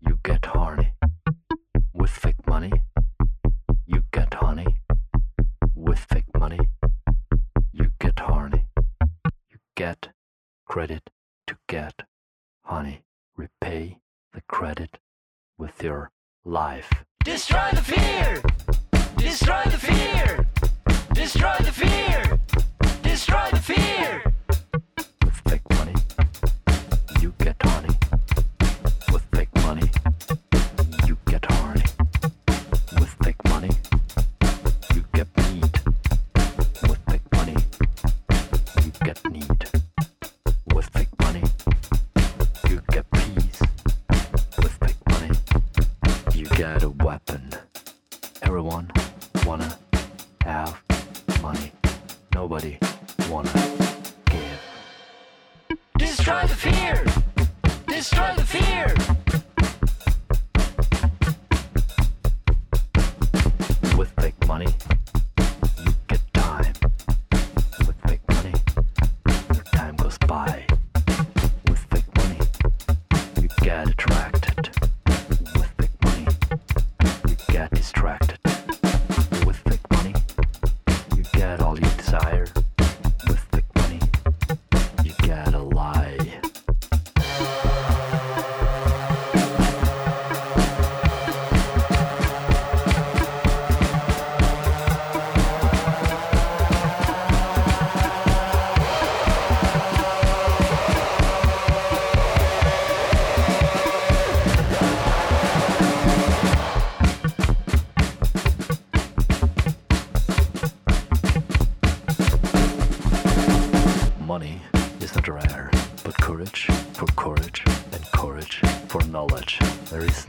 you 0.01 0.19
get 0.23 0.47
horny. 0.47 0.93
With 1.93 2.11
fake 2.11 2.47
money, 2.47 2.73
you 3.87 4.03
get 4.13 4.35
honey. 4.35 4.81
With 5.75 5.99
fake 5.99 6.33
money, 6.39 6.71
you 7.73 7.91
get 7.99 8.19
horny. 8.21 8.67
You 9.51 9.59
get 9.77 10.09
credit 10.67 11.11
to 11.47 11.57
get 11.67 12.05
honey. 12.63 13.03
Repay 13.37 13.99
credit 14.55 15.01
with 15.59 15.83
your 15.83 16.13
life. 16.45 16.89
Destroy 17.25 17.71
the 17.73 17.83
fear! 17.83 18.54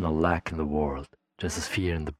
A 0.05 0.11
lack 0.11 0.51
in 0.51 0.59
the 0.59 0.65
world. 0.65 1.07
just 1.39 1.57
as 1.57 1.67
fear 1.67 1.95
in 1.95 2.05
the 2.05 2.11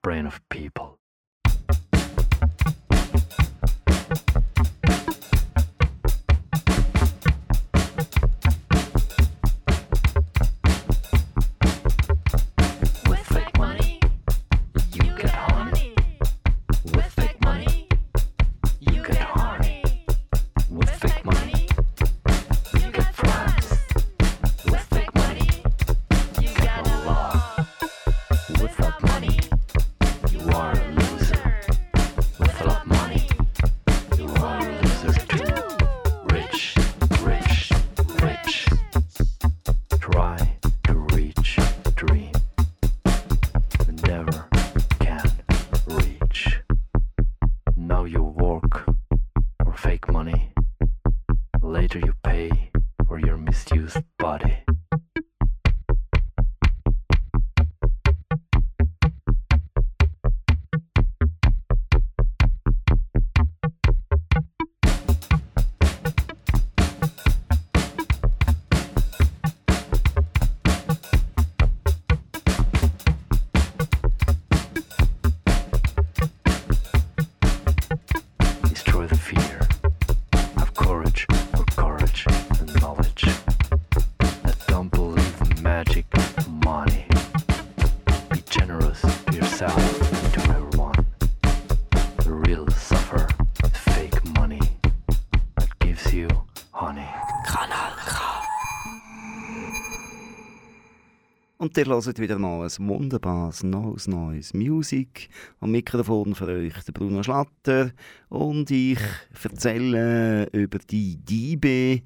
Und 101.76 101.88
ihr 101.88 101.94
hört 101.94 102.20
wieder 102.20 102.40
mal 102.40 102.66
ein 102.66 102.88
wunderbares 102.88 103.62
neues, 103.62 104.08
neues 104.08 104.54
Musik. 104.54 105.28
Am 105.60 105.72
Mikrofon 105.72 106.34
für 106.34 106.48
euch 106.48 106.74
der 106.86 106.94
Bruno 106.94 107.22
Schlatter. 107.22 107.92
Und 108.30 108.72
ich 108.72 109.00
erzähle 109.44 110.48
über 110.54 110.80
die 110.80 111.18
DIBE. 111.18 112.02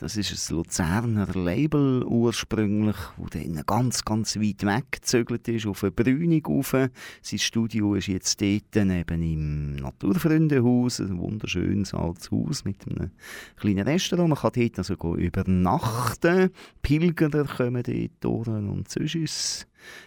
Das 0.00 0.16
ist 0.16 0.50
ein 0.50 0.54
Luzerner 0.54 1.26
Label 1.34 2.04
ursprünglich, 2.04 2.94
das 3.16 3.30
dann 3.30 3.62
ganz, 3.66 4.04
ganz 4.04 4.36
weit 4.36 4.62
weggezögert 4.64 5.48
ist, 5.48 5.66
auf 5.66 5.82
eine 5.82 5.90
Brünig 5.90 6.48
rauf. 6.48 6.76
Sein 7.20 7.38
Studio 7.40 7.96
ist 7.96 8.06
jetzt 8.06 8.40
dort 8.40 8.76
eben 8.76 9.22
im 9.22 9.74
Naturfreundehaus, 9.74 11.00
ein 11.00 11.18
wunderschönes 11.18 11.94
altes 11.94 12.30
Haus 12.30 12.64
mit 12.64 12.76
einem 12.86 13.10
kleinen 13.56 13.88
Restaurant. 13.88 14.28
Man 14.28 14.38
kann 14.38 14.52
dort 14.54 14.78
also 14.78 15.16
übernachten. 15.16 16.50
Pilger 16.80 17.44
kommen 17.46 17.82
dort 17.82 18.10
durch 18.20 18.46
und 18.46 18.88
sonst 18.88 19.16
ist 19.16 19.66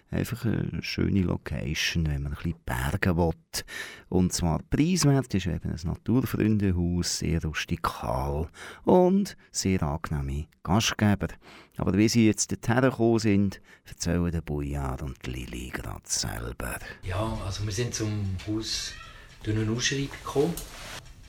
einfach 0.10 0.46
eine 0.46 0.82
schöne 0.82 1.22
Location, 1.22 2.08
wenn 2.08 2.24
man 2.24 2.34
ein 2.34 2.38
bisschen 2.38 2.60
Berge 2.66 3.18
will. 3.18 3.34
Und 4.10 4.34
zwar 4.34 4.62
preiswert 4.70 5.34
ist 5.34 5.48
eben 5.48 5.72
ein 5.72 5.80
Naturfreundehaus, 5.84 7.20
sehr 7.20 7.42
rustikal 7.44 8.50
und 8.84 9.38
sehr 9.52 9.84
angenehme 9.84 10.48
Gastgeber. 10.64 11.28
Aber 11.78 11.98
wie 11.98 12.10
sie 12.10 12.28
jetzt 12.28 12.52
dorthin 12.52 12.82
gekommen 12.82 13.20
sind, 13.20 13.62
erzählen 13.86 14.32
der 14.32 14.42
Boyard 14.42 15.02
und 15.02 15.18
die 15.26 15.32
Lili 15.32 15.70
gerade 15.70 16.02
selber. 16.06 16.80
Ja, 17.04 17.38
also 17.46 17.66
wir 17.66 17.74
sind 17.74 17.94
zum 17.94 18.38
Haus 18.48 18.94
durch 19.44 19.58
eine 19.58 19.72
Ausschreibung 19.72 20.10
gekommen. 20.24 20.54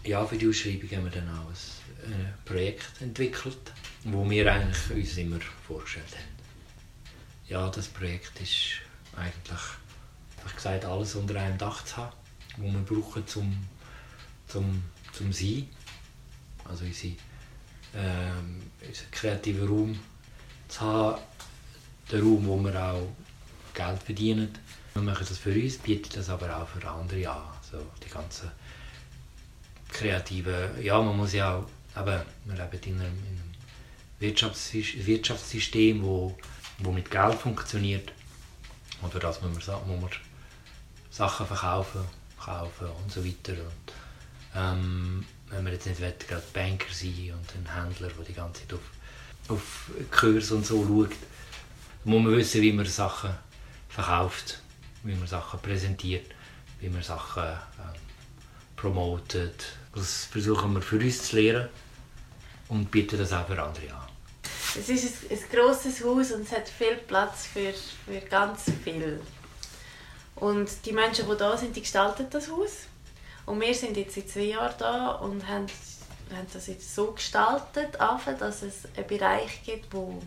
Ja, 0.04 0.26
für 0.26 0.36
die 0.36 0.48
Ausschreibung 0.48 0.90
haben 0.90 1.04
wir 1.04 1.10
dann 1.10 1.28
auch 1.28 1.48
ein 1.48 2.12
äh, 2.12 2.32
Projekt 2.44 3.00
entwickelt, 3.00 3.72
wo 4.04 4.28
wir 4.28 4.52
eigentlich 4.52 4.90
uns 4.90 5.16
immer 5.16 5.38
vorgestellt 5.66 6.06
haben. 6.16 6.31
Ja, 7.52 7.68
das 7.68 7.86
Projekt 7.86 8.40
ist 8.40 8.80
eigentlich, 9.14 9.60
ich 10.46 10.56
gesagt, 10.56 10.86
alles 10.86 11.14
unter 11.16 11.38
einem 11.38 11.58
Dach 11.58 11.84
zu 11.84 11.98
haben, 11.98 12.16
was 12.56 12.72
wir 12.72 12.80
brauchen 12.80 13.26
zum, 13.26 13.68
zum, 14.48 14.82
zum 15.12 15.30
Sein. 15.34 15.68
Also 16.64 16.86
unsere, 16.86 17.12
ähm, 17.94 18.62
unseren 18.88 19.10
kreativen 19.10 19.68
Raum 19.68 20.00
zu 20.68 20.80
haben, 20.80 21.20
der 22.10 22.20
Raum, 22.20 22.46
wo 22.46 22.56
wir 22.56 22.82
auch 22.82 23.06
Geld 23.74 24.02
verdienen. 24.02 24.48
Wir 24.94 25.02
machen 25.02 25.26
das 25.28 25.36
für 25.36 25.52
uns, 25.52 25.76
bieten 25.76 26.08
das 26.14 26.30
aber 26.30 26.56
auch 26.56 26.66
für 26.66 26.88
andere 26.88 27.30
an. 27.30 27.42
So 27.70 27.86
die 28.02 28.08
ganzen 28.08 28.50
kreativen, 29.90 30.82
ja, 30.82 31.02
man 31.02 31.18
muss 31.18 31.34
ja 31.34 31.54
auch, 31.56 31.68
eben, 32.00 32.22
wir 32.46 32.54
leben 32.54 32.82
in 32.86 32.94
einem, 32.98 33.18
in 33.18 33.40
einem 33.42 33.54
Wirtschaftssys- 34.20 35.04
Wirtschaftssystem, 35.04 36.02
wo, 36.02 36.34
wo 36.78 36.92
mit 36.92 37.10
Geld 37.10 37.34
funktioniert. 37.34 38.12
Und 39.00 39.12
für 39.12 39.18
das 39.18 39.40
muss 39.42 39.66
man, 39.66 39.88
muss 39.88 40.00
man 40.00 40.10
Sachen 41.10 41.46
verkaufen, 41.46 42.02
kaufen 42.38 42.88
und 43.02 43.12
so 43.12 43.24
weiter. 43.24 43.52
Und, 43.52 43.92
ähm, 44.54 45.26
wenn 45.48 45.64
wir 45.66 45.72
jetzt 45.72 45.86
nicht 45.86 46.00
wollen, 46.00 46.14
gerade 46.26 46.42
Banker 46.52 46.92
sein 46.92 47.34
und 47.34 47.54
ein 47.54 47.74
Händler, 47.74 48.08
der 48.08 48.24
die 48.24 48.32
ganze 48.32 48.62
Zeit 48.62 48.74
auf, 48.74 48.80
auf 49.48 49.90
Kurs 50.10 50.50
und 50.50 50.64
so 50.64 50.84
schaut, 50.86 51.16
muss 52.04 52.22
man 52.22 52.36
wissen, 52.36 52.62
wie 52.62 52.72
man 52.72 52.86
Sachen 52.86 53.30
verkauft, 53.88 54.60
wie 55.02 55.14
man 55.14 55.26
Sachen 55.26 55.60
präsentiert, 55.60 56.26
wie 56.80 56.88
man 56.88 57.02
Sachen 57.02 57.44
ähm, 57.44 58.00
promotet. 58.76 59.76
Das 59.94 60.24
versuchen 60.24 60.74
wir 60.74 60.82
für 60.82 60.98
uns 60.98 61.28
zu 61.28 61.36
lernen 61.36 61.68
und 62.68 62.90
bieten 62.90 63.18
das 63.18 63.32
auch 63.32 63.46
für 63.46 63.62
andere 63.62 63.92
an. 63.92 64.11
Es 64.78 64.88
ist 64.88 65.30
ein, 65.30 65.36
ein 65.36 65.44
grosses 65.50 66.02
Haus 66.02 66.32
und 66.32 66.42
es 66.42 66.52
hat 66.52 66.68
viel 66.68 66.96
Platz 66.96 67.46
für, 67.46 67.72
für 68.06 68.20
ganz 68.26 68.64
viel. 68.82 69.20
Und 70.36 70.70
die 70.86 70.92
Menschen, 70.92 71.28
die 71.28 71.36
da 71.36 71.56
sind, 71.56 71.76
die 71.76 71.82
gestalten 71.82 72.26
das 72.30 72.50
Haus. 72.50 72.86
Und 73.44 73.60
wir 73.60 73.74
sind 73.74 73.96
jetzt 73.96 74.14
seit 74.14 74.28
zwei 74.30 74.40
Jahren 74.40 74.74
da 74.78 75.10
und 75.12 75.46
haben 75.46 75.66
haben 76.36 76.46
das 76.52 76.66
jetzt 76.66 76.94
so 76.94 77.12
gestaltet, 77.12 77.94
dass 77.98 78.62
es 78.62 78.88
einen 78.96 79.06
Bereich 79.06 79.62
gibt, 79.64 79.92
wo 79.92 80.20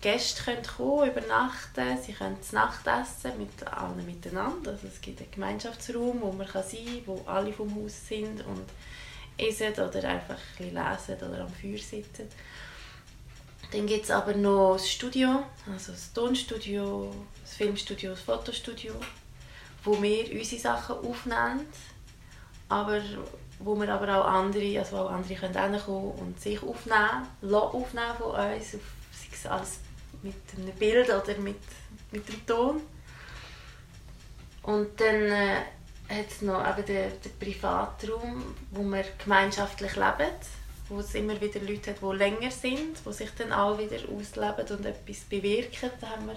Gäste 0.00 0.42
können 0.42 0.62
kommen, 0.64 1.10
übernachten, 1.10 1.98
sie 2.04 2.12
können 2.12 2.42
zu 2.42 2.54
Nacht 2.54 2.86
essen 2.86 3.38
mit 3.38 3.66
allen 3.68 4.04
miteinander. 4.04 4.72
Also 4.72 4.88
es 4.88 5.00
gibt 5.00 5.20
einen 5.20 5.30
Gemeinschaftsraum, 5.30 6.20
wo 6.20 6.32
man 6.32 6.46
kann 6.46 6.64
sein 6.64 6.84
kann, 6.84 7.06
wo 7.06 7.22
alle 7.26 7.52
vom 7.52 7.74
Haus 7.76 8.08
sind 8.08 8.44
und 8.46 8.66
essen 9.38 9.72
oder 9.72 10.04
einfach 10.08 10.34
ein 10.58 10.58
bisschen 10.58 10.74
lesen 10.74 11.28
oder 11.28 11.40
am 11.42 11.52
Feuer 11.52 11.78
sitzen. 11.78 12.28
Dann 13.72 13.86
gibt 13.86 14.04
es 14.04 14.10
aber 14.10 14.34
noch 14.34 14.74
das 14.74 14.90
Studio, 14.90 15.44
also 15.70 15.92
das 15.92 16.12
Tonstudio, 16.12 17.10
das 17.42 17.54
Filmstudio, 17.54 18.10
das 18.10 18.20
Fotostudio, 18.20 18.92
wo 19.82 20.00
wir 20.02 20.30
unsere 20.38 20.60
Sachen 20.60 20.96
aufnehmen, 20.96 21.66
aber 22.68 23.00
wo 23.58 23.74
wir 23.80 23.88
aber 23.88 24.18
auch 24.18 24.26
andere, 24.26 24.78
also 24.78 24.98
auch 24.98 25.10
andere 25.10 25.34
können 25.34 25.72
hinkommen 25.72 26.12
und 26.12 26.38
sich 26.38 26.62
aufnehmen, 26.62 27.26
lassen 27.40 27.76
aufnehmen 27.76 28.16
von 28.18 28.32
uns, 28.32 28.72
sei 28.72 28.78
es 29.32 29.46
als 29.46 29.78
mit 30.22 30.34
einem 30.56 30.74
Bild 30.74 31.08
oder 31.08 31.38
mit, 31.38 31.56
mit 32.10 32.28
dem 32.28 32.46
Ton. 32.46 32.82
Und 34.62 35.00
dann 35.00 35.22
äh, 35.22 35.56
hat 36.08 36.28
es 36.28 36.42
noch 36.42 36.60
eben 36.60 36.86
den, 36.86 37.10
den 37.22 37.38
Privatraum, 37.38 38.54
wo 38.70 38.82
wir 38.82 39.04
gemeinschaftlich 39.22 39.96
leben, 39.96 40.30
wo 40.92 41.00
es 41.00 41.14
immer 41.14 41.40
wieder 41.40 41.60
Leute 41.60 41.90
hat, 41.90 42.02
die 42.02 42.16
länger 42.16 42.50
sind, 42.50 42.98
die 43.06 43.12
sich 43.12 43.30
dann 43.36 43.52
auch 43.52 43.78
wieder 43.78 43.96
ausleben 43.96 44.78
und 44.78 44.86
etwas 44.86 45.20
bewirken. 45.28 45.90
Da 46.00 46.10
haben 46.10 46.26
wir 46.26 46.36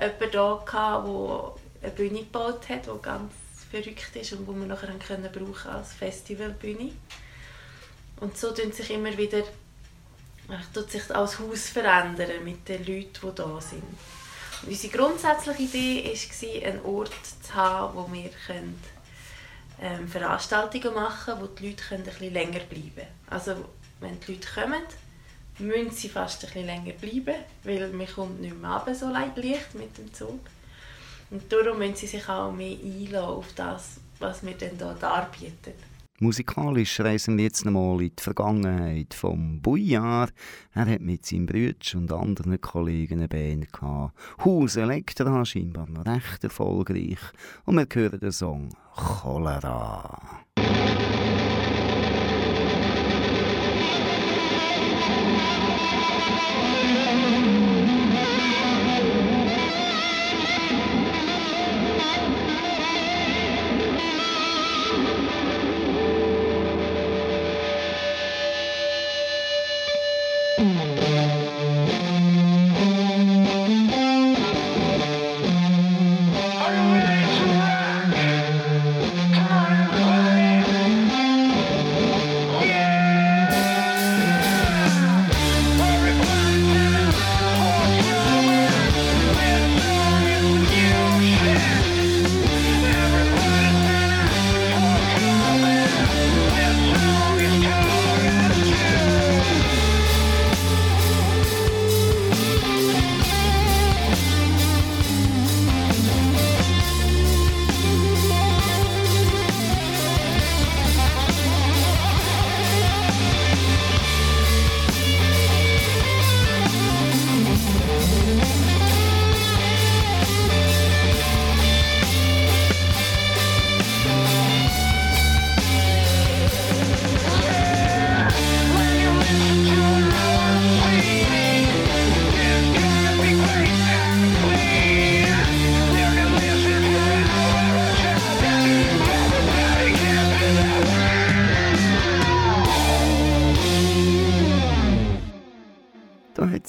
jemanden 0.00 0.66
gehabt, 0.66 1.08
der 1.08 1.82
eine 1.82 1.92
Bühne 1.96 2.18
gebaut 2.20 2.68
hat, 2.68 2.86
die 2.86 3.02
ganz 3.02 3.32
verrückt 3.70 4.14
ist 4.14 4.32
und 4.32 4.48
die 4.48 4.60
wir 4.60 4.66
nachher 4.66 4.88
haben 4.88 4.98
können 4.98 5.30
brauchen 5.32 5.70
als 5.70 5.92
Festivalbühne. 5.94 6.92
Und 8.20 8.36
so 8.36 8.52
tun 8.52 8.72
sich 8.72 8.90
immer 8.90 9.16
wieder 9.16 9.42
es 10.48 10.72
tut 10.72 10.90
sich 10.90 11.14
als 11.14 11.38
Haus 11.38 11.68
verändern 11.68 12.44
mit 12.44 12.68
den 12.68 12.84
Leuten, 12.86 13.12
die 13.20 13.34
da 13.34 13.60
sind. 13.60 13.82
Und 14.62 14.68
unsere 14.68 14.96
grundsätzliche 14.96 15.62
Idee 15.62 16.14
war, 16.14 16.68
einen 16.68 16.84
Ort 16.84 17.12
zu 17.42 17.54
haben, 17.54 17.96
wo 17.96 18.12
wir 18.12 18.30
können, 18.46 18.80
ähm, 19.80 20.08
Veranstaltungen 20.08 20.94
machen 20.94 21.34
können, 21.34 21.40
wo 21.42 21.46
die 21.46 21.68
Leute 21.68 21.84
können 21.84 22.04
ein 22.04 22.10
bisschen 22.10 22.32
länger 22.32 22.60
bleiben 22.60 22.92
können. 22.94 23.08
Also 23.28 23.56
wenn 24.00 24.18
die 24.20 24.32
Leute 24.32 24.48
kommen, 24.54 24.82
müssen 25.58 25.90
sie 25.90 26.08
fast 26.08 26.44
ein 26.44 26.50
bisschen 26.50 26.66
länger 26.66 26.92
bleiben, 26.92 27.42
weil 27.64 27.88
man 27.92 28.06
kommt 28.06 28.40
nicht 28.40 28.60
mehr 28.60 28.70
runter, 28.70 28.94
so 28.94 29.08
leicht 29.10 29.36
mit 29.74 29.96
dem 29.98 30.12
Zug. 30.12 30.40
Und 31.30 31.52
darum 31.52 31.78
müssen 31.78 31.96
sie 31.96 32.06
sich 32.06 32.28
auch 32.28 32.52
mehr 32.52 32.76
einlassen 32.76 33.16
auf 33.16 33.52
das, 33.54 34.00
was 34.18 34.44
wir 34.44 34.54
dann 34.54 34.76
hier 34.76 34.96
darbieten. 35.00 35.74
Musikalisch 36.18 37.00
reisen 37.00 37.36
wir 37.36 37.44
jetzt 37.44 37.66
nochmal 37.66 38.00
in 38.00 38.12
die 38.16 38.22
Vergangenheit 38.22 39.12
vom 39.12 39.60
Bouillard. 39.60 40.32
Er 40.72 40.86
hat 40.86 41.02
mit 41.02 41.26
seinem 41.26 41.44
Bruder 41.44 41.74
und 41.94 42.10
anderen 42.10 42.58
Kollegen 42.58 43.18
eine 43.18 43.28
Band 43.28 43.70
gehabt. 43.70 44.14
Haus 44.42 44.76
Elektra, 44.76 45.44
scheinbar 45.44 45.86
noch 45.90 46.06
recht 46.06 46.42
erfolgreich. 46.42 47.18
Und 47.66 47.76
wir 47.76 47.86
hören 47.92 48.18
den 48.18 48.32
Song 48.32 48.70
Cholera. 48.94 50.42
Da 55.06 55.14
hat 55.14 55.22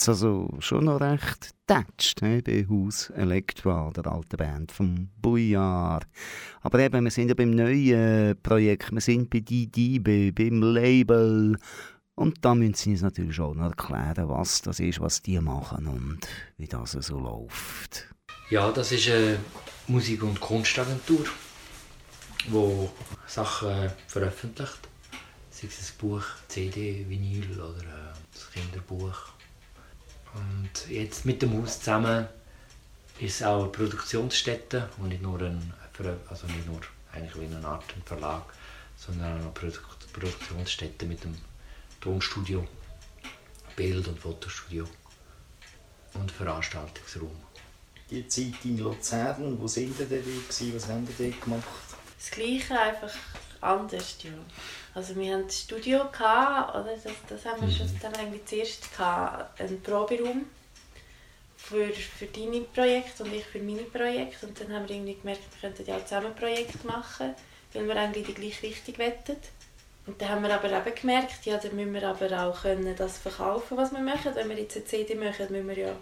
es 0.07 0.23
also 0.23 0.49
schon 0.59 0.85
noch 0.85 1.01
recht 1.01 1.53
getatscht 1.67 2.21
he, 2.21 2.41
bei 2.41 2.65
Haus 2.69 3.09
Elektra, 3.09 3.91
der 3.91 4.07
alten 4.07 4.37
Band 4.37 4.71
vom 4.71 5.09
Bouillard. 5.21 6.07
Aber 6.61 6.79
eben, 6.79 7.03
wir 7.03 7.11
sind 7.11 7.29
ja 7.29 7.35
beim 7.35 7.51
neuen 7.51 8.41
Projekt, 8.41 8.91
wir 8.91 9.01
sind 9.01 9.29
bei 9.29 9.39
DD, 9.39 9.99
bei, 9.99 10.31
beim 10.33 10.61
Label. 10.61 11.57
Und 12.15 12.43
da 12.43 12.55
müssen 12.55 12.73
sie 12.73 12.91
uns 12.91 13.01
natürlich 13.01 13.39
auch 13.39 13.53
noch 13.53 13.65
erklären, 13.65 14.29
was 14.29 14.61
das 14.61 14.79
ist, 14.79 14.99
was 14.99 15.21
die 15.21 15.39
machen 15.39 15.87
und 15.87 16.19
wie 16.57 16.67
das 16.67 16.93
so 16.93 17.19
läuft. 17.19 18.07
Ja, 18.49 18.71
das 18.71 18.91
ist 18.91 19.09
eine 19.09 19.37
Musik- 19.87 20.23
und 20.23 20.39
Kunstagentur, 20.39 21.25
die 22.47 22.89
Sachen 23.27 23.91
veröffentlicht. 24.07 24.79
Sei 25.51 25.67
es 25.67 25.91
ein 25.91 25.97
Buch, 25.97 26.23
CD, 26.47 27.05
Vinyl 27.07 27.59
oder 27.59 27.81
äh, 27.81 28.13
ein 28.13 28.53
Kinderbuch. 28.53 29.36
Und 30.37 30.89
jetzt 30.89 31.25
mit 31.25 31.41
dem 31.41 31.61
Haus 31.61 31.79
zusammen 31.79 32.27
ist 33.19 33.41
es 33.41 33.43
auch 33.43 33.63
eine 33.63 33.71
Produktionsstätte 33.71 34.89
und 34.99 35.09
nicht 35.09 35.21
nur 35.21 35.41
ein, 35.41 35.73
also 36.29 36.47
nicht 36.47 36.67
nur 36.67 36.79
eigentlich 37.11 37.35
wie 37.35 37.55
eine 37.55 37.67
Art 37.67 37.83
ein 37.95 38.03
Verlag, 38.03 38.43
sondern 38.95 39.39
auch 39.39 39.41
eine 39.41 39.51
Produ 39.51 39.79
Produktionsstätte 40.13 41.05
mit 41.05 41.23
dem 41.23 41.35
Tonstudio, 42.01 42.67
Bild- 43.75 44.07
und 44.07 44.19
Fotostudio 44.19 44.87
und 46.13 46.31
Veranstaltungsraum. 46.31 47.35
Die 48.09 48.27
Zeit 48.27 48.53
in 48.63 48.79
Luzern, 48.79 49.59
wo 49.59 49.67
sind 49.67 49.99
ihr 49.99 50.07
denn 50.07 50.23
gewesen? 50.23 50.75
Was 50.75 50.87
haben 50.87 51.07
ihr 51.17 51.29
dort 51.29 51.41
gemacht? 51.43 51.63
Das 52.17 52.31
Gleiche, 52.31 52.79
einfach 52.79 53.13
anders, 53.61 54.15
ja. 54.23 54.31
Also 54.97 55.15
wir 55.15 55.31
hatten 55.31 55.45
das 55.45 55.59
Studio, 55.59 56.09
gehabt, 56.11 56.73
oder? 56.73 56.95
Das, 56.95 57.13
das 57.29 57.45
haben 57.45 57.61
wir 57.61 57.71
schon 57.71 57.87
dann 58.01 58.15
eigentlich 58.15 58.43
zuerst 58.45 58.91
gehabt, 58.91 59.61
einen 59.61 59.79
Proberaum 59.83 60.47
für, 61.55 61.89
für 61.93 62.25
deine 62.25 62.61
Projekte 62.61 63.23
und 63.23 63.31
ich 63.31 63.45
für 63.45 63.59
meine 63.59 63.83
Projekte. 63.83 64.47
Und 64.47 64.59
dann 64.59 64.73
haben 64.73 64.89
wir 64.89 64.95
irgendwie 64.95 65.13
gemerkt, 65.13 65.43
wir 65.51 65.69
könnten 65.69 65.87
ja 65.87 65.97
auch 65.97 66.03
zusammen 66.03 66.33
Projekte 66.33 66.87
machen, 66.87 67.35
weil 67.73 67.87
wir 67.87 67.95
eigentlich 67.95 68.27
in 68.27 68.33
die 68.33 68.41
gleiche 68.41 68.63
Richtung 68.63 68.97
wettet. 68.97 69.37
Und 70.07 70.19
dann 70.19 70.29
haben 70.29 70.41
wir 70.41 70.55
aber 70.55 70.71
eben 70.71 70.95
gemerkt, 70.95 71.45
ja, 71.45 71.57
dann 71.57 71.75
müssen 71.75 71.93
wir 71.93 72.07
aber 72.09 72.47
auch 72.47 72.63
können 72.63 72.95
das 72.95 73.19
verkaufen, 73.19 73.77
was 73.77 73.91
wir 73.91 73.99
machen. 73.99 74.33
Wenn 74.33 74.49
wir 74.49 74.57
jetzt 74.57 74.77
eine 74.77 74.85
CD 74.85 75.13
machen, 75.13 75.51
müssen 75.51 75.67
wir 75.67 75.77
ja 75.77 75.95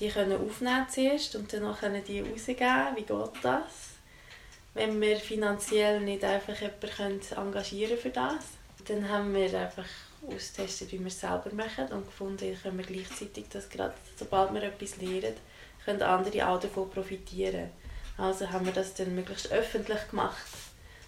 die 0.00 0.08
können 0.08 0.44
aufnehmen 0.44 0.88
zuerst 0.90 1.36
und 1.36 1.52
dann 1.52 1.72
können 1.76 2.02
die 2.02 2.18
rausgeben. 2.18 2.96
Wie 2.96 3.02
geht 3.02 3.44
das? 3.44 3.93
Wenn 4.74 5.00
wir 5.00 5.16
finanziell 5.16 6.00
nicht 6.00 6.24
einfach 6.24 6.60
jemanden 6.60 7.34
engagieren 7.36 7.96
für 7.96 8.10
das. 8.10 8.44
Dann 8.86 9.08
haben 9.08 9.32
wir 9.34 9.58
einfach 9.58 9.86
austestet, 10.26 10.92
wie 10.92 10.98
wir 10.98 11.06
es 11.06 11.20
selber 11.20 11.50
machen 11.52 11.86
und 11.92 12.06
gefunden, 12.06 12.58
können 12.60 12.78
wir 12.78 12.84
gleichzeitig, 12.84 13.46
dass 13.50 13.68
gerade 13.68 13.94
sobald 14.16 14.52
wir 14.52 14.62
etwas 14.62 14.96
lernen, 14.96 15.34
können 15.84 16.02
andere 16.02 16.48
auch 16.48 16.60
davon 16.60 16.90
profitieren. 16.90 17.70
Also 18.18 18.50
haben 18.50 18.66
wir 18.66 18.72
das 18.72 18.94
dann 18.94 19.14
möglichst 19.14 19.50
öffentlich 19.50 20.08
gemacht, 20.10 20.46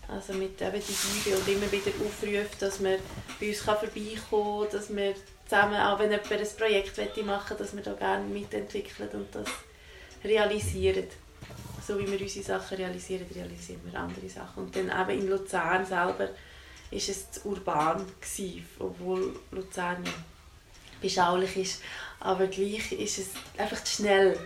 Also 0.09 0.33
mit 0.35 0.61
eben 0.61 0.81
die 0.81 1.21
Bibel 1.21 1.39
und 1.39 1.49
immer 1.49 1.73
wieder 1.73 1.91
aufruft, 2.05 2.63
dass 2.63 2.81
man 2.81 2.97
bei 3.41 3.49
uns 3.49 3.61
vorbeikommen 3.61 4.69
kann, 4.69 4.73
dass 4.73 4.95
wir 4.95 5.15
zusammen, 5.45 5.81
auch 5.81 5.99
wenn 5.99 6.11
jemand 6.11 6.33
ein 6.33 6.57
Projekt 6.57 6.97
machen 6.99 7.27
möchte, 7.27 7.55
dass 7.57 7.75
wir 7.75 7.83
da 7.83 7.93
gerne 7.93 8.25
mitentwickeln 8.25 9.09
und 9.13 9.35
das 9.35 9.49
realisieren. 10.25 11.07
So 11.87 11.99
wie 11.99 12.11
wir 12.11 12.21
unsere 12.21 12.45
Sachen 12.45 12.79
realisieren, 12.79 13.27
realisieren 13.33 13.81
wir 13.85 13.99
andere 13.99 14.29
Sachen. 14.29 14.65
Und 14.65 14.77
dann 14.77 14.87
eben 14.87 15.21
in 15.21 15.29
Luzern 15.29 15.85
selber 15.85 16.29
ist 16.91 17.09
es 17.09 17.31
zu 17.31 17.49
urban 17.49 18.05
gewesen, 18.21 18.67
obwohl 18.79 19.39
Luzern 19.51 20.05
ja 20.05 20.13
beschaulich 21.01 21.57
ist, 21.57 21.83
aber 22.21 22.47
gleich 22.47 22.93
ist 22.93 23.19
es 23.19 23.29
einfach 23.59 23.83
zu 23.85 24.03
schnell 24.03 24.39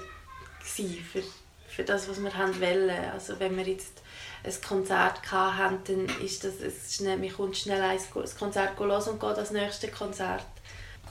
für, 0.63 1.23
für 1.69 1.85
das, 1.85 2.09
was 2.09 2.23
wir 2.23 2.35
haben 2.37 2.61
wollen. 2.61 3.11
Also 3.13 3.39
wenn 3.39 3.57
wir 3.57 3.65
jetzt 3.65 4.03
ein 4.45 4.55
Konzert 4.67 5.31
hatten, 5.31 5.79
dann 5.85 6.23
ist 6.23 6.45
das 6.45 6.55
schnell, 6.95 7.19
man 7.19 7.33
kommt 7.33 7.57
schnell 7.57 7.81
ein 7.81 7.99
Konzert 8.39 8.79
los 8.79 9.09
und 9.09 9.21
geht 9.21 9.37
das 9.37 9.51
nächste 9.51 9.89
Konzert. 9.89 10.45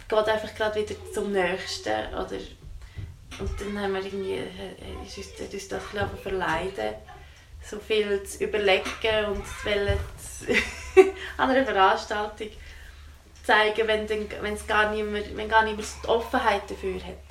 Geht 0.07 0.27
einfach 0.27 0.55
gerade 0.55 0.79
wieder 0.79 0.95
zum 1.13 1.31
nächsten 1.31 2.13
oder 2.13 2.37
und 3.37 3.61
dann 3.61 3.79
haben 3.79 3.93
wir 3.93 4.03
irgendwie, 4.03 4.33
äh, 4.33 5.05
ist 5.05 5.17
uns, 5.17 5.39
hat 5.39 5.53
uns 5.53 5.67
das 5.67 5.83
bisschen 5.83 6.17
verleiden, 6.21 6.95
so 7.63 7.79
viel 7.79 8.23
zu 8.23 8.43
überlegen 8.43 9.25
und 9.27 9.45
zu 9.45 9.65
wollen, 9.65 9.99
an 11.37 11.49
einer 11.49 11.65
Veranstaltung 11.65 12.49
zeigen, 13.43 13.87
wenn, 13.87 14.07
dann, 14.07 14.27
wenn's 14.41 14.65
gar 14.65 14.91
niemand, 14.91 15.35
wenn 15.35 15.49
gar 15.49 15.63
niemand 15.63 15.85
die 16.03 16.07
Offenheit 16.07 16.69
dafür 16.69 16.95
hat. 16.95 17.29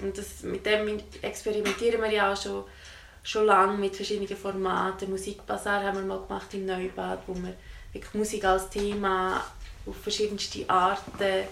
Und 0.00 0.16
das, 0.16 0.42
mit 0.42 0.66
dem 0.66 1.00
experimentieren 1.22 2.00
wir 2.00 2.10
ja 2.10 2.32
auch 2.32 2.40
schon, 2.40 2.64
schon 3.22 3.46
lange 3.46 3.78
mit 3.78 3.94
verschiedenen 3.94 4.36
Formaten. 4.36 5.10
Musikbasar 5.10 5.82
haben 5.82 5.98
wir 5.98 6.04
mal 6.04 6.26
gemacht 6.26 6.52
im 6.54 6.66
Neubad, 6.66 7.20
wo 7.26 7.34
wir 7.34 7.54
wirklich 7.92 8.14
Musik 8.14 8.44
als 8.44 8.68
Thema 8.68 9.44
auf 9.86 9.96
verschiedenste 10.02 10.68
Arten, 10.68 11.44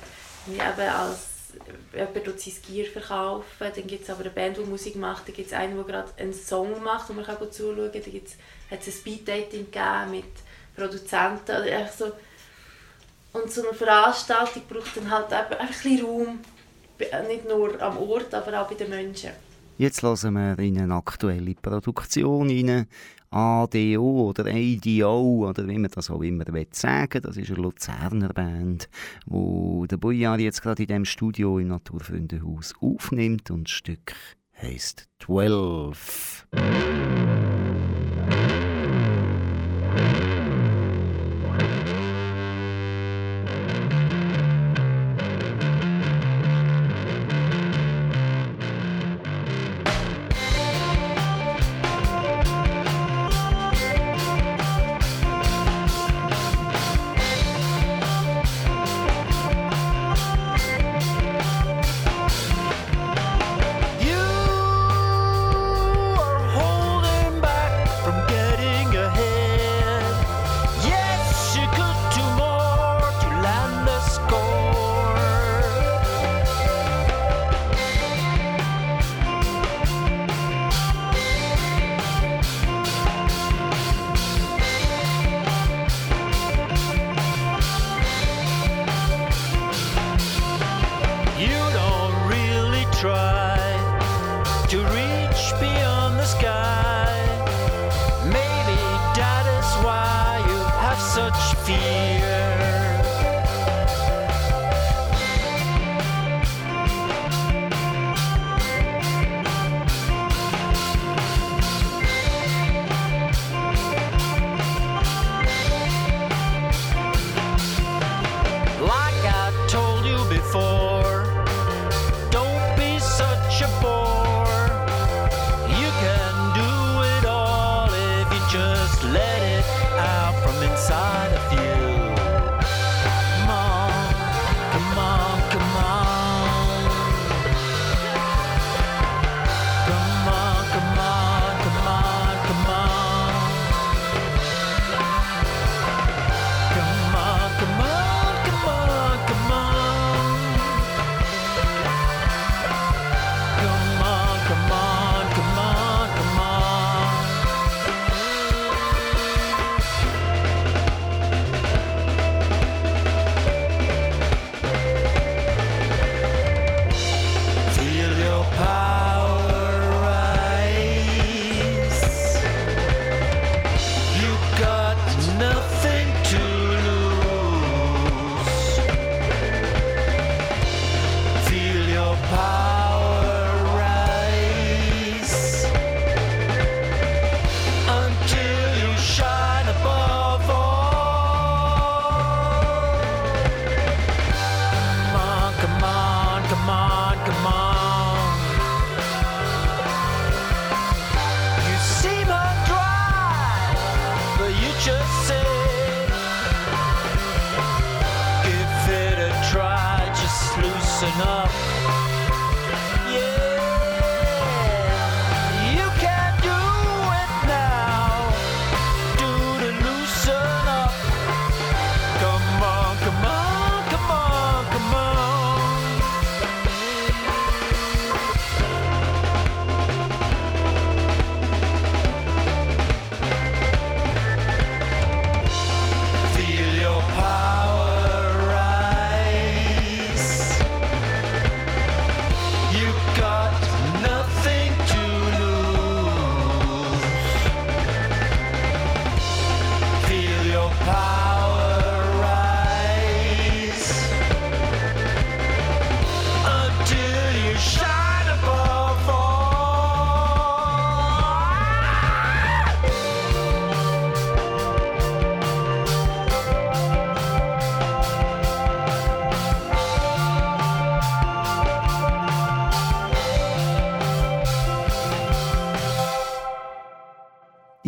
eben 0.48 0.88
als 0.88 1.29
jemand 1.94 2.24
tut 2.24 2.40
sein 2.40 2.54
Gear 2.68 2.86
verkaufen, 2.86 3.44
dann 3.58 3.86
gibt 3.86 4.04
es 4.04 4.10
aber 4.10 4.20
eine 4.20 4.30
Band, 4.30 4.56
die 4.56 4.62
Musik 4.62 4.96
macht, 4.96 5.28
dann 5.28 5.34
gibt 5.34 5.48
es 5.48 5.54
einen, 5.54 5.76
der 5.76 5.84
gerade 5.84 6.10
einen 6.18 6.34
Song 6.34 6.82
macht, 6.82 7.08
wo 7.08 7.12
man 7.12 7.24
kann 7.24 7.36
zuschauen 7.50 7.90
kann, 7.92 8.02
dann 8.02 8.22
hat 8.70 8.80
es 8.80 8.86
ein 8.86 8.92
Speed-Dating 8.92 9.66
mit 10.10 10.24
Produzenten, 10.76 11.50
einfach 11.50 11.92
so. 11.92 12.12
Und 13.32 13.50
so 13.50 13.62
eine 13.62 13.76
Veranstaltung 13.76 14.62
braucht 14.68 14.96
dann 14.96 15.10
halt 15.10 15.32
einfach 15.32 15.60
ein 15.60 15.68
bisschen 15.68 16.04
Raum, 16.04 16.40
nicht 17.28 17.48
nur 17.48 17.80
am 17.80 17.98
Ort, 17.98 18.34
aber 18.34 18.60
auch 18.60 18.68
bei 18.68 18.74
den 18.74 18.90
Menschen. 18.90 19.30
Jetzt 19.80 20.02
hören 20.02 20.34
wir 20.34 20.58
in 20.58 20.78
eine 20.78 20.94
aktuelle 20.94 21.54
Produktion 21.54 22.50
rein. 22.50 22.86
ADO 23.30 24.28
oder 24.28 24.44
ADO 24.44 25.48
oder 25.48 25.66
wie 25.66 25.78
man 25.78 25.90
das 25.90 26.10
auch 26.10 26.20
immer 26.20 26.44
sagen 26.72 27.14
will. 27.14 27.20
Das 27.22 27.38
ist 27.38 27.50
eine 27.50 27.62
Luzerner 27.62 28.28
Band, 28.28 28.90
wo 29.24 29.86
der 29.86 29.96
Boyar 29.96 30.38
jetzt 30.38 30.60
gerade 30.60 30.82
in 30.82 30.88
dem 30.88 31.04
Studio 31.06 31.58
im 31.58 31.68
Naturfreundehaus 31.68 32.74
aufnimmt 32.82 33.50
und 33.50 33.68
das 33.68 33.72
Stück 33.72 34.12
heißt 34.60 35.08
12. 35.20 36.46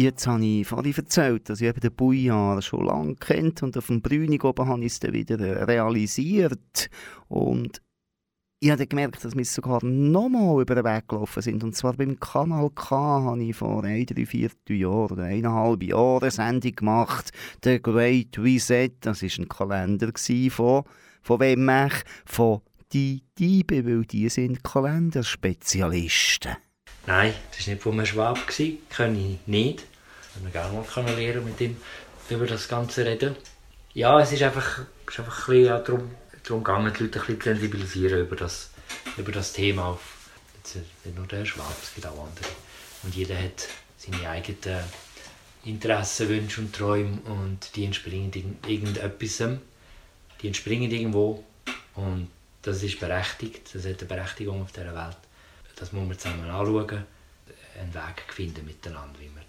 Jetzt 0.03 0.26
habe 0.26 0.44
ich 0.44 0.66
vorhin 0.66 0.94
erzählt, 0.96 1.48
dass 1.48 1.61
ich 1.61 1.68
eben 1.68 1.78
den 1.78 1.94
Bouillard 1.94 2.64
schon 2.64 2.86
lange 2.86 3.14
kennt 3.14 3.62
und 3.62 3.76
auf 3.76 3.86
dem 3.86 4.03
Brünig 4.03 4.42
oben 4.42 4.66
habe 4.66 4.80
ich 4.80 4.94
es 4.94 4.98
dann 4.98 5.12
wieder 5.12 5.68
realisiert. 5.68 6.90
Und 7.28 7.80
ich 8.59 8.72
habe 8.72 8.84
gemerkt, 8.84 9.24
dass 9.24 9.36
wir 9.36 9.44
sogar 9.44 9.78
nochmal 9.84 10.62
über 10.62 10.74
den 10.74 10.84
Weg 10.84 11.07
gelaufen 11.07 11.40
sind. 11.40 11.62
Und 11.62 11.76
zwar 11.76 11.92
beim 11.92 12.18
Kanal 12.18 12.70
K 12.70 12.96
habe 12.96 13.44
ich 13.44 13.55
vor 13.55 13.84
ein, 13.84 14.05
drei, 14.05 14.26
vier 14.26 14.50
Jahren 14.70 15.12
oder 15.12 15.22
eineinhalb 15.22 15.84
Jahren 15.84 16.22
eine 16.22 16.30
Sendung 16.32 16.74
gemacht. 16.74 17.30
«The 17.62 17.80
Great 17.80 18.36
Reset». 18.38 18.90
Das 19.03 19.22
war 19.22 19.30
ein 19.38 19.48
Kalender 19.48 20.11
von, 20.50 20.82
von 21.22 21.40
wem 21.40 21.68
ich? 21.86 21.94
Von 22.24 22.62
die 22.92 23.22
Diebe, 23.38 23.86
weil 23.86 24.05
die 24.05 24.28
sind 24.28 24.64
Kalenderspezialisten. 24.64 26.57
Nein, 27.07 27.34
das 27.53 27.68
war 27.68 27.74
nicht 27.74 27.82
von 27.84 27.92
einem 27.92 28.07
Schwab. 28.07 28.38
Kann 28.90 29.16
ich 29.16 29.38
nicht. 29.46 29.91
Ich 30.34 30.40
würde 30.42 30.50
gerne 30.52 30.72
mal 30.74 30.84
können 30.84 31.16
lernen, 31.16 31.44
mit 31.44 31.60
ihm 31.60 31.76
über 32.30 32.46
das 32.46 32.68
Ganze 32.68 33.04
reden. 33.04 33.36
Ja, 33.94 34.20
es 34.20 34.32
ist 34.32 34.42
einfach, 34.42 34.80
es 35.06 35.12
ist 35.14 35.20
einfach 35.20 35.48
ein 35.48 35.54
bisschen 35.54 35.84
darum, 35.84 36.10
darum 36.42 36.64
gegangen, 36.64 36.92
die 36.98 37.02
Leute 37.04 37.20
ein 37.20 37.26
bisschen 37.26 37.40
zu 37.40 37.48
sensibilisieren 37.50 38.20
über 38.20 38.36
das, 38.36 38.70
über 39.16 39.32
das 39.32 39.52
Thema. 39.52 39.98
Jetzt 40.56 40.76
nicht 41.04 41.16
nur 41.16 41.26
der 41.26 41.44
Schwab, 41.44 41.76
es 41.82 41.94
gibt 41.94 42.06
auch 42.06 42.12
andere. 42.12 42.48
Und 43.02 43.14
jeder 43.14 43.36
hat 43.36 43.68
seine 43.98 44.28
eigenen 44.28 44.84
Interessen, 45.64 46.28
Wünsche 46.28 46.60
und 46.60 46.74
Träume 46.74 47.18
und 47.26 47.76
die 47.76 47.84
entspringen 47.84 48.32
irgend- 48.32 48.66
irgendetwas. 48.68 49.42
Die 50.40 50.46
entspringen 50.48 50.90
irgendwo 50.90 51.44
und 51.94 52.28
das 52.62 52.82
ist 52.82 52.98
berechtigt, 52.98 53.74
das 53.74 53.84
hat 53.84 53.98
eine 53.98 54.08
Berechtigung 54.08 54.62
auf 54.62 54.72
dieser 54.72 54.94
Welt. 54.94 55.16
Das 55.76 55.92
muss 55.92 56.06
man 56.06 56.18
zusammen 56.18 56.48
anschauen, 56.48 57.04
einen 57.78 57.94
Weg 57.94 58.22
finden 58.28 58.64
miteinander, 58.64 59.18
wie 59.20 59.28
man 59.28 59.41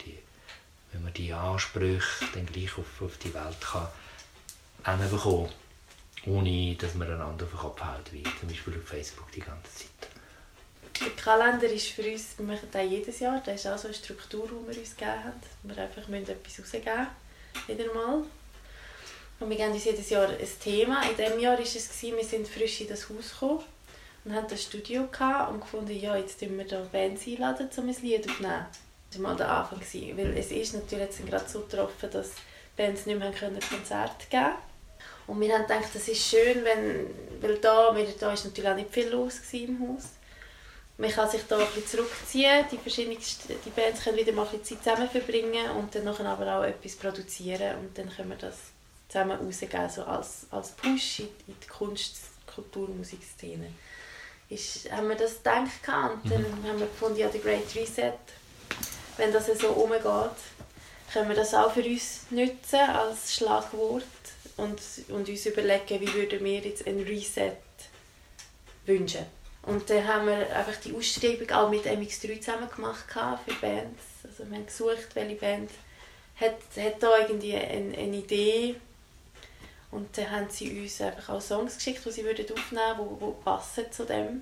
wie 0.94 1.04
man 1.04 1.14
die 1.14 1.34
Ansprüche 1.34 2.26
dann 2.34 2.46
gleich 2.46 2.78
auf, 2.78 3.02
auf 3.02 3.18
die 3.18 3.34
Welt 3.34 3.62
kann 3.62 3.88
hinbekommen 4.86 5.50
kann, 6.26 6.34
ohne 6.34 6.76
dass 6.76 6.94
man 6.96 7.12
einander 7.12 7.46
auf 7.46 7.52
den 7.52 7.60
Kopf 7.60 7.82
hält, 7.82 8.14
wie 8.14 8.24
zum 8.24 8.50
Beispiel 8.50 8.78
auf 8.78 8.88
Facebook 8.88 9.32
die 9.32 9.41
ganze 9.41 9.76
Zeit. 9.76 10.10
Der 11.00 11.10
Kalender 11.22 11.68
ist 11.68 11.88
für 11.88 12.04
uns, 12.04 12.38
wir 12.38 12.46
machen 12.46 12.70
den 12.72 12.89
jedes 12.89 13.20
Jahr, 13.20 13.41
das 13.44 13.56
ist 13.56 13.68
auch 13.68 13.78
so 13.78 13.88
eine 13.88 13.96
Struktur, 13.96 14.48
die 14.48 14.74
wir 14.74 14.80
uns 14.80 14.96
gegeben 14.96 15.24
haben. 15.24 15.41
Wir 15.64 15.78
einfach 15.78 16.08
müssen 16.08 16.30
etwas 16.30 16.60
rausgeben 16.60 17.08
wieder 17.68 17.94
mal. 17.94 18.24
Und 19.39 19.50
wir 19.50 19.58
geben 19.58 19.74
uns 19.74 19.84
jedes 19.84 20.10
Jahr 20.10 20.30
ein 20.30 20.60
Thema. 20.62 21.02
In 21.10 21.18
diesem 21.18 21.39
Jahr 21.39 21.58
war 21.58 21.66
es, 21.66 22.02
wir 22.04 22.24
sind 22.24 22.48
frisch 22.48 22.82
in 22.82 22.88
das 22.88 23.10
Haus 23.10 23.32
gekommen 23.32 23.64
und 24.24 24.34
hatten 24.34 24.50
das 24.50 24.64
Studio 24.64 25.02
und 25.02 25.62
gefunden, 25.62 26.00
ja, 26.00 26.16
jetzt 26.16 26.39
tun 26.39 26.58
wir 26.58 26.66
da 26.66 26.80
Bands 26.91 27.28
einladen, 27.28 27.70
um 27.76 27.89
ein 27.89 28.02
Lied 28.02 28.30
aufzunehmen. 28.30 28.66
Das 29.14 29.22
war 29.22 29.30
mal 29.30 29.38
der 29.38 29.49
Anfang. 29.49 29.80
Gewesen, 29.80 30.18
weil 30.18 30.36
es 30.38 30.51
ist 30.51 30.74
natürlich 30.74 31.05
jetzt 31.05 31.26
gerade 31.26 31.47
so 31.47 31.61
getroffen, 31.61 32.09
dass 32.11 32.32
Bands 32.76 33.05
nicht 33.05 33.20
mehr 33.20 33.32
können 33.32 33.59
Konzerte 33.59 34.26
geben 34.28 34.43
konnten. 34.43 34.57
Und 35.28 35.39
wir 35.39 35.53
haben 35.53 35.68
gedacht, 35.68 35.89
das 35.93 36.07
ist 36.07 36.28
schön, 36.28 36.64
wenn, 36.64 37.07
weil 37.39 37.57
da, 37.59 37.95
weil 37.95 38.11
da 38.20 38.34
ist 38.34 38.45
natürlich 38.45 38.70
auch 38.70 38.76
nicht 38.76 38.91
viel 38.91 39.09
los 39.09 39.39
im 39.51 39.80
Haus. 39.82 40.03
Man 40.97 41.11
kann 41.11 41.30
sich 41.30 41.41
da 41.47 41.57
ein 41.57 41.66
bisschen 41.68 41.88
zurückziehen, 41.88 42.66
die 42.72 42.78
verschiedensten 42.78 43.53
die 43.64 43.70
Bands 43.70 44.03
können 44.03 44.18
wieder 44.18 44.32
mal 44.32 44.45
ein 44.45 44.59
bisschen 44.59 44.82
Zeit 44.82 44.95
zusammen 44.95 45.09
verbringen 45.09 45.70
und 45.78 45.93
dann 45.93 46.05
nachher 46.05 46.26
aber 46.26 46.59
auch 46.59 46.64
etwas 46.64 46.95
produzieren 46.95 47.78
und 47.80 47.97
dann 47.97 48.09
können 48.16 48.30
wir 48.30 48.38
das 48.38 48.55
zusammen 49.09 49.39
rausgeben, 49.39 49.89
so 49.89 50.03
als, 50.03 50.47
als 50.51 50.72
Push 50.72 51.20
in, 51.20 51.30
in 51.47 51.55
die 51.61 51.68
Kunst-, 51.68 52.18
Kultur- 52.53 52.89
und 52.89 52.97
Musikszene. 52.97 53.72
Ist, 54.49 54.91
haben 54.91 55.09
wir 55.09 55.16
das 55.16 55.38
gedacht 55.38 55.68
und 55.88 56.32
dann 56.32 56.45
haben 56.68 56.80
wir 56.80 56.88
gefunden, 56.88 57.18
ja, 57.18 57.28
der 57.28 57.41
Great 57.41 57.76
Reset, 57.76 58.14
wenn 59.18 59.32
das 59.32 59.47
so 59.59 59.70
umgeht, 59.70 60.03
können 61.11 61.30
wir 61.30 61.36
das 61.36 61.53
auch 61.53 61.72
für 61.72 61.84
uns 61.84 62.22
nutzen 62.32 62.80
als 62.80 63.36
Schlagwort 63.36 64.03
und, 64.57 64.80
und 65.09 65.30
uns 65.30 65.45
überlegen, 65.45 66.01
wie 66.01 66.14
würden 66.14 66.43
wir 66.43 66.59
jetzt 66.59 66.88
ein 66.88 66.99
Reset 67.01 67.53
wünschen. 68.86 69.26
Und 69.64 69.89
dann 69.89 70.07
haben 70.07 70.28
wir 70.28 70.55
einfach 70.55 70.76
die 70.78 70.93
Ausschreibung 70.93 71.49
auch 71.51 71.70
mit 71.70 71.86
MX3 71.86 72.41
zusammen 72.41 72.70
gemacht 72.70 73.05
für 73.45 73.53
Bands. 73.61 74.03
Also 74.24 74.49
wir 74.49 74.57
haben 74.57 74.66
gesucht, 74.66 75.09
welche 75.14 75.36
Band 75.36 75.70
hat, 76.36 76.57
hat 76.78 77.01
da 77.01 77.20
irgendwie 77.20 77.55
eine, 77.55 77.97
eine 77.97 78.18
Idee. 78.18 78.76
Und 79.91 80.18
dann 80.18 80.32
haben 80.32 80.49
sie 80.49 80.82
uns 80.82 80.99
einfach 80.99 81.36
auch 81.36 81.41
Songs 81.41 81.78
geschickt, 81.78 82.03
die 82.05 82.11
sie 82.11 82.22
aufnehmen 82.22 82.97
würden, 82.97 83.20
die, 83.20 83.26
die 83.26 83.43
passen 83.43 83.91
zu 83.91 84.05
dem. 84.05 84.41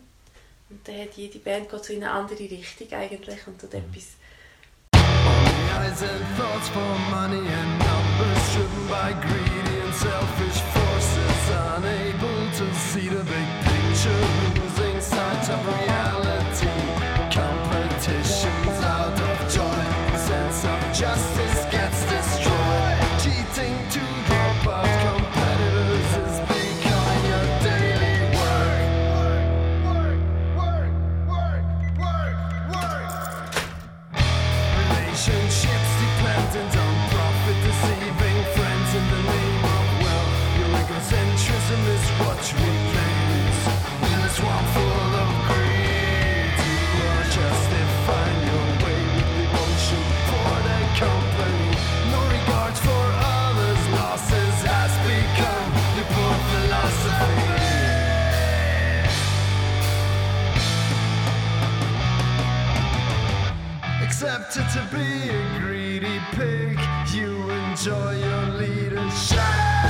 Und 0.72 0.88
dann 0.88 1.01
hat 1.01 1.17
jede 1.17 1.39
Band 1.39 1.69
geht 1.69 1.84
so 1.84 1.91
in 1.91 2.01
eine 2.01 2.13
andere 2.13 2.39
Richtung 2.39 2.88
eigentlich 2.93 3.45
und 3.45 3.59
tut 3.59 3.74
etwas. 3.74 4.15
Eyes 4.95 6.01
and 6.01 6.26
thoughts 6.38 6.69
for 6.69 6.95
money 7.11 7.39
and 7.39 7.72
numbers 7.80 8.53
driven 8.53 8.88
by 8.88 9.11
greedy 9.19 9.82
and 9.84 9.93
selfish 9.93 10.61
forces 10.72 11.43
unable 11.76 12.51
to 12.55 12.65
see 12.74 13.09
the 13.09 13.24
big 13.24 13.47
picture 13.67 14.24
losing 14.55 15.01
sight 15.01 15.49
of 15.49 15.67
reality 15.67 15.90
accepted 64.41 64.81
to 64.81 64.95
be 64.95 65.29
a 65.29 65.59
greedy 65.59 66.19
pig. 66.31 66.79
You 67.13 67.49
enjoy 67.49 68.17
your 68.17 68.45
leadership. 68.57 69.80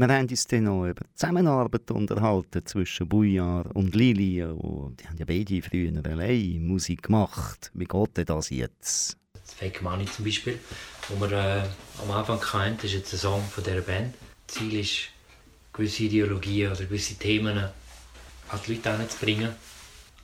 Wir 0.00 0.08
haben 0.08 0.28
uns 0.28 0.46
dann 0.46 0.64
noch 0.64 0.86
über 0.86 1.04
die 1.04 1.14
Zusammenarbeit 1.14 1.90
unterhalten 1.90 2.64
zwischen 2.64 3.06
Bujar 3.06 3.66
und 3.76 3.94
Lili. 3.94 4.42
Und 4.42 4.98
die 4.98 5.06
haben 5.06 5.18
ja 5.18 5.26
beide 5.26 5.60
früher 5.60 5.92
allein 6.06 6.66
Musik 6.66 7.02
gemacht. 7.02 7.70
Wie 7.74 7.84
geht 7.84 8.16
denn 8.16 8.24
das 8.24 8.48
jetzt? 8.48 9.18
Das 9.34 9.52
Fake 9.52 9.82
Money 9.82 10.06
zum 10.06 10.24
Beispiel, 10.24 10.58
wo 11.10 11.20
wir 11.20 11.32
äh, 11.32 11.62
am 12.02 12.10
Anfang 12.12 12.40
das 12.76 12.84
ist 12.84 12.94
jetzt 12.94 13.12
ein 13.12 13.18
Song 13.18 13.44
von 13.44 13.62
dieser 13.62 13.82
Band. 13.82 14.14
Das 14.46 14.56
Ziel 14.56 14.80
ist, 14.80 15.00
gewisse 15.74 16.04
Ideologien 16.04 16.72
oder 16.72 16.84
gewisse 16.86 17.16
Themen 17.16 17.58
an 17.58 18.60
die 18.66 18.76
Leute 18.76 18.96
hinzubringen. 18.96 19.50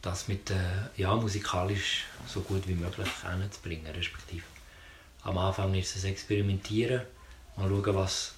Das 0.01 0.27
mit, 0.27 0.51
äh, 0.53 0.55
ja, 0.97 1.15
musikalisch 1.15 2.07
so 2.27 2.41
gut 2.41 2.67
wie 2.67 2.77
möglich 2.77 3.09
hinzubringen, 3.23 3.95
respektive. 3.95 4.45
Am 5.21 5.37
Anfang 5.37 5.75
ist 5.75 5.95
es 5.97 6.05
Experimentieren, 6.05 7.03
mal 7.59 7.69
schauen, 7.69 7.95
was 7.95 8.36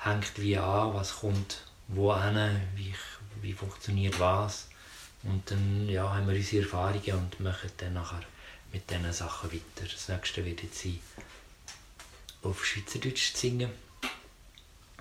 hängt 0.00 0.40
wie 0.40 0.56
an, 0.56 0.94
was 0.94 1.20
kommt 1.20 1.62
wohin, 1.88 2.60
wie, 2.74 2.94
wie 3.42 3.52
funktioniert 3.52 4.18
was. 4.18 4.68
Und 5.22 5.50
dann 5.50 5.88
ja, 5.88 6.14
haben 6.14 6.28
wir 6.28 6.36
unsere 6.36 6.62
Erfahrungen 6.62 7.14
und 7.14 7.40
machen 7.40 7.70
dann 7.76 7.94
nachher 7.94 8.22
mit 8.72 8.90
diesen 8.90 9.12
Sachen 9.12 9.52
weiter. 9.52 9.90
Das 9.90 10.08
nächste 10.08 10.44
wird 10.44 10.62
jetzt 10.62 10.82
sein, 10.82 11.00
auf 12.42 12.64
Schweizerdeutsch 12.64 13.34
zu 13.34 13.38
singen. 13.38 13.70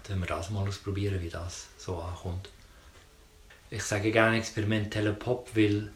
Dann 0.03 0.09
werden 0.09 0.21
wir 0.21 0.27
das 0.27 0.49
mal 0.49 0.67
ausprobieren, 0.67 1.21
wie 1.21 1.29
das 1.29 1.67
so 1.77 1.99
ankommt. 2.01 2.49
Ich 3.69 3.83
sage 3.83 4.11
gerne 4.11 4.37
experimenteller 4.37 5.13
Pop, 5.13 5.51
weil 5.55 5.91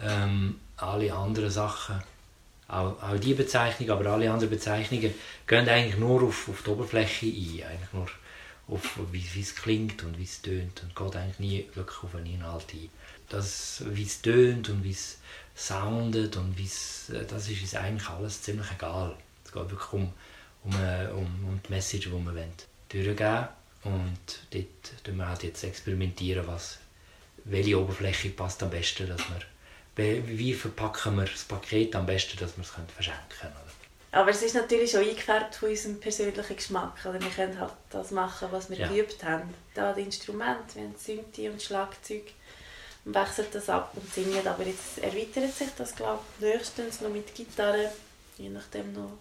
ähm, 0.00 0.60
alle 0.76 1.12
anderen 1.14 1.50
Sachen, 1.50 2.02
auch, 2.68 3.02
auch 3.02 3.18
die 3.18 3.34
Bezeichnung, 3.34 3.90
aber 3.90 4.10
alle 4.10 4.30
anderen 4.30 4.50
Bezeichnungen, 4.50 5.14
gehen 5.46 5.68
eigentlich 5.68 5.96
nur 5.96 6.22
auf, 6.22 6.48
auf 6.48 6.62
die 6.62 6.70
Oberfläche 6.70 7.26
ein. 7.26 7.70
Eigentlich 7.70 7.92
nur 7.92 8.06
auf 8.68 8.98
wie, 9.12 9.40
es 9.40 9.54
klingt 9.54 10.02
und 10.02 10.18
wie 10.18 10.24
es 10.24 10.42
tönt 10.42 10.82
und 10.82 10.94
geht 10.96 11.16
eigentlich 11.16 11.38
nie 11.38 11.68
wirklich 11.74 12.02
auf 12.02 12.14
einen 12.14 12.26
Inhalt 12.26 12.66
ein. 12.72 12.88
Das, 13.28 13.82
wie 13.86 14.02
es 14.02 14.22
tönt 14.22 14.68
und 14.68 14.82
wie 14.84 14.90
es 14.90 15.18
soundet 15.54 16.36
und 16.36 16.56
wie 16.58 16.64
es, 16.64 17.10
äh, 17.10 17.24
das 17.26 17.48
ist 17.48 17.60
uns 17.62 17.74
eigentlich 17.74 18.08
alles 18.08 18.42
ziemlich 18.42 18.70
egal. 18.72 19.16
Es 19.44 19.52
geht 19.52 19.70
wirklich 19.70 19.92
um, 19.92 20.12
um, 20.64 20.72
äh, 20.72 21.06
um, 21.08 21.26
um 21.48 21.60
die 21.66 21.72
Message, 21.72 22.06
die 22.06 22.12
wir 22.12 22.24
wollen, 22.24 22.52
durchgeben 22.88 23.48
und 23.84 24.18
dort 24.50 25.04
tun 25.04 25.16
wir 25.16 25.28
halt 25.28 25.42
jetzt 25.44 25.62
experimentieren, 25.62 26.46
was, 26.46 26.78
welche 27.44 27.80
Oberfläche 27.80 28.30
passt 28.30 28.62
am 28.62 28.70
besten, 28.70 29.08
dass 29.08 29.20
wir, 29.96 30.26
wie- 30.26 30.54
verpacken 30.54 31.16
wir 31.16 31.24
das 31.24 31.44
Paket 31.44 31.94
am 31.94 32.06
besten, 32.06 32.36
dass 32.38 32.56
wir 32.56 32.62
es 32.62 32.70
verschenken 32.70 33.22
können. 33.40 33.54
Aber 34.12 34.30
es 34.30 34.40
ist 34.42 34.54
natürlich 34.54 34.90
schon 34.92 35.00
eingefärbt 35.00 35.56
von 35.56 35.68
unserem 35.68 36.00
persönlichen 36.00 36.56
Geschmack. 36.56 36.98
Oder 37.04 37.20
wir 37.20 37.28
können 37.30 37.58
halt 37.60 37.72
das 37.90 38.10
machen, 38.12 38.48
was 38.50 38.70
wir 38.70 38.78
Ja. 38.78 38.88
geübt 38.88 39.22
haben. 39.24 39.52
Da 39.74 39.92
die 39.92 40.02
Instrumente, 40.02 40.74
wir 40.76 40.82
haben 40.84 40.94
Synthi 40.96 41.48
und 41.48 41.60
Schlagzeug. 41.62 42.22
Wir 43.04 43.14
wechseln 43.20 43.46
das 43.52 43.68
ab 43.68 43.92
und 43.94 44.12
singen. 44.12 44.46
Aber 44.46 44.64
jetzt 44.64 44.98
erweitert 44.98 45.52
sich 45.54 45.68
das, 45.76 45.94
glaube 45.94 46.20
ich, 46.40 46.46
nächstens 46.46 47.00
noch 47.02 47.10
mit 47.10 47.34
Gitarre. 47.34 47.92
Je 48.38 48.48
nachdem 48.48 48.92
noch 48.92 49.12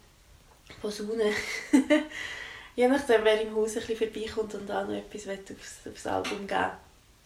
Posaune. 0.82 1.32
Je 2.76 2.88
nachdem, 2.88 3.24
wer 3.24 3.42
im 3.42 3.56
Haus 3.56 3.78
ein 3.78 3.86
bisschen 3.86 4.12
vorbeikommt 4.12 4.54
und 4.56 4.70
auch 4.72 4.86
noch 4.86 4.94
etwas 4.96 5.28
aufs, 5.28 5.88
aufs 5.90 6.08
Album 6.08 6.46
geben 6.48 6.72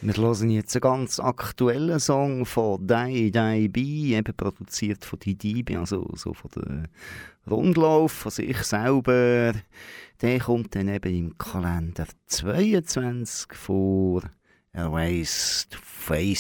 Wir 0.01 0.13
hören 0.13 0.49
jetzt 0.49 0.73
einen 0.77 0.81
ganz 0.81 1.19
aktuellen 1.19 1.99
Song 1.99 2.45
von 2.45 2.87
Dai 2.87 3.31
Dai 3.33 3.67
Bi, 3.67 4.15
eben 4.15 4.33
produziert 4.33 5.03
von 5.03 5.19
Didi 5.19 5.61
Bi, 5.61 5.75
also 5.75 6.09
so 6.15 6.33
von 6.33 6.49
der 6.55 6.85
Rundlauf, 7.51 8.13
von 8.13 8.31
sich 8.31 8.63
selber. 8.63 9.51
Der 10.21 10.39
kommt 10.39 10.73
dann 10.75 10.87
eben 10.87 11.13
im 11.13 11.37
Kalender 11.37 12.07
22 12.27 13.53
vor 13.53 14.21
Erased 14.71 15.75
Faces. 15.75 16.39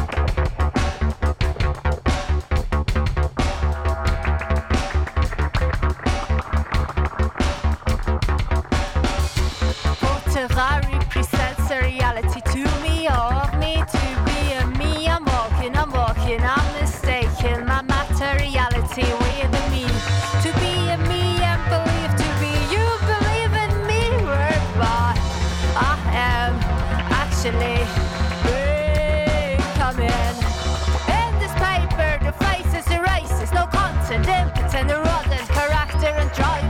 rotten 34.09 34.23
impotent, 34.29 34.91
a 34.91 35.01
and 35.31 35.47
character 35.49 36.07
and 36.07 36.31
drive. 36.31 36.66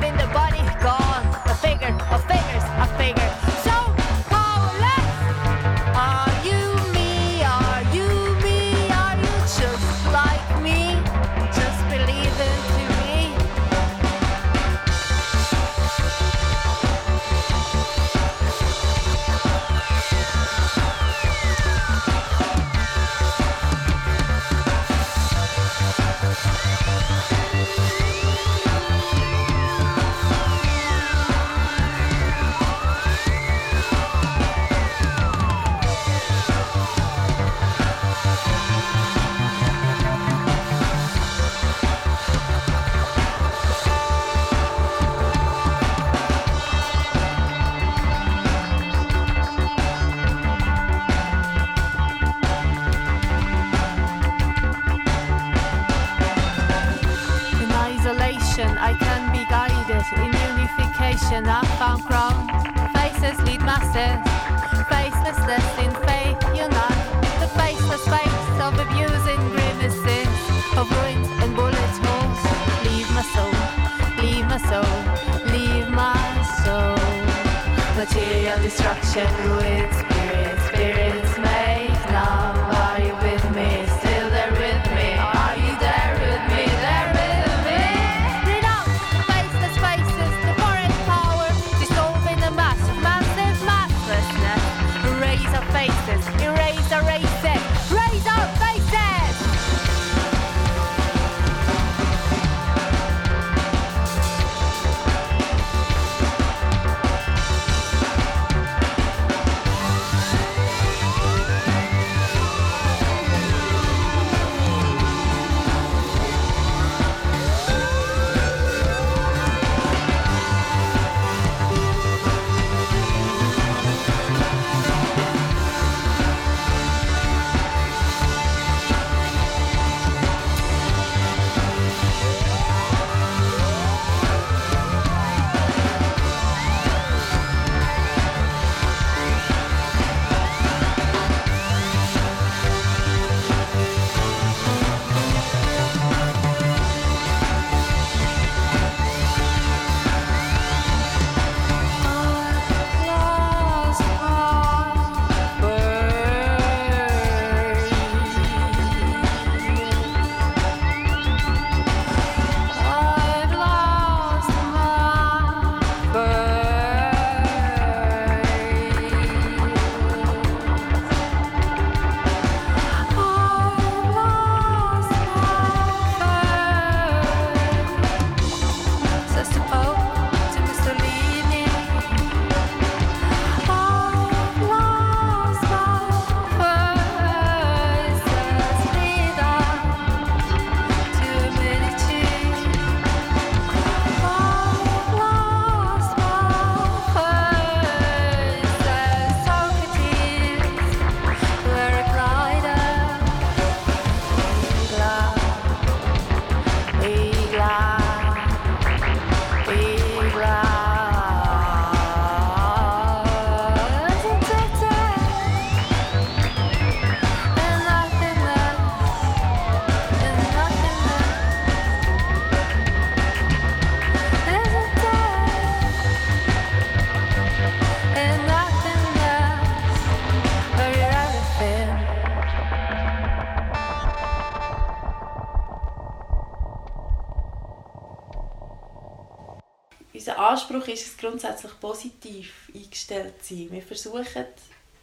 Anspruch 240.58 240.88
ist 240.88 241.05
es 241.05 241.18
grundsätzlich 241.18 241.80
positiv 241.80 242.72
eingestellt 242.74 243.45
zu 243.45 243.53
sein. 243.53 243.72
Wir 243.72 243.82
versuchen 243.84 244.45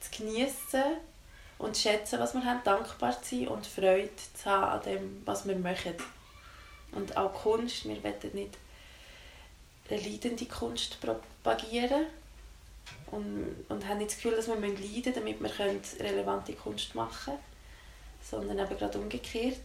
zu 0.01 0.19
genießen 0.19 0.83
und 1.59 1.77
zu 1.77 1.83
schätzen, 1.83 2.19
was 2.19 2.35
wir 2.35 2.45
haben, 2.45 2.61
dankbar 2.65 3.23
zu 3.23 3.37
sein 3.37 3.49
und 3.49 3.65
Freude 3.65 4.11
zu 4.35 4.51
haben 4.51 4.81
an 4.81 4.83
dem, 4.83 5.23
was 5.25 5.47
wir 5.47 5.55
machen. 5.57 5.95
Und 6.91 7.17
auch 7.17 7.33
Kunst, 7.33 7.85
wir 7.85 8.03
wollen 8.03 8.15
nicht 8.33 8.59
eine 9.89 10.01
leidende 10.01 10.47
Kunst 10.47 11.01
propagieren 11.01 12.07
und, 13.13 13.65
und 13.69 13.87
haben 13.87 13.99
nicht 13.99 14.11
das 14.11 14.17
Gefühl, 14.17 14.35
dass 14.35 14.49
wir 14.49 14.57
leiden 14.57 14.75
müssen, 14.75 15.15
damit 15.15 15.41
wir 15.41 15.81
relevante 16.01 16.55
Kunst 16.55 16.97
machen 16.97 17.35
können, 17.37 17.39
sondern 18.29 18.59
eben 18.59 18.77
gerade 18.77 18.99
umgekehrt. 18.99 19.61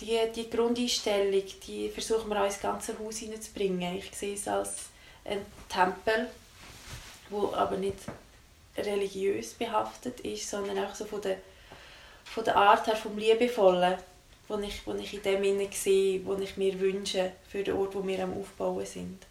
Die, 0.00 0.18
die 0.36 0.50
Grundeinstellung, 0.50 1.44
die 1.66 1.88
versuchen 1.88 2.28
wir 2.28 2.42
auch 2.42 2.46
ins 2.46 2.60
ganze 2.60 2.98
Haus 2.98 3.16
hineinzubringen. 3.16 3.96
Ich 3.96 4.14
sehe 4.14 4.34
es 4.34 4.46
als 4.46 4.90
ein 5.24 5.44
Tempel, 5.68 6.28
wo 7.30 7.52
aber 7.54 7.76
nicht 7.76 7.98
religiös 8.76 9.54
behaftet 9.54 10.20
ist, 10.20 10.48
sondern 10.50 10.78
auch 10.78 10.94
so 10.94 11.04
von 11.04 11.20
der, 11.20 11.38
von 12.24 12.44
der 12.44 12.56
Art 12.56 12.86
her, 12.86 12.96
vom 12.96 13.16
Liebevollen, 13.16 13.96
wo 14.48 14.58
ich, 14.58 14.86
wo 14.86 14.94
ich 14.94 15.14
in 15.14 15.22
dem 15.22 15.44
Innen 15.44 15.72
sehe, 15.72 16.24
wo 16.24 16.34
ich 16.36 16.56
mir 16.56 16.78
wünsche 16.80 17.32
für 17.48 17.62
den 17.62 17.76
Ort, 17.76 17.94
wo 17.94 18.06
wir 18.06 18.22
am 18.22 18.38
Aufbauen 18.38 18.84
sind. 18.84 19.26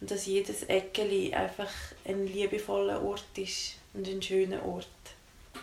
Und 0.00 0.10
dass 0.10 0.26
jedes 0.26 0.62
Eckeli 0.64 1.34
einfach 1.34 1.70
ein 2.04 2.26
liebevoller 2.26 3.02
Ort 3.02 3.36
ist 3.36 3.74
und 3.94 4.06
ein 4.06 4.22
schöner 4.22 4.64
Ort. 4.64 4.88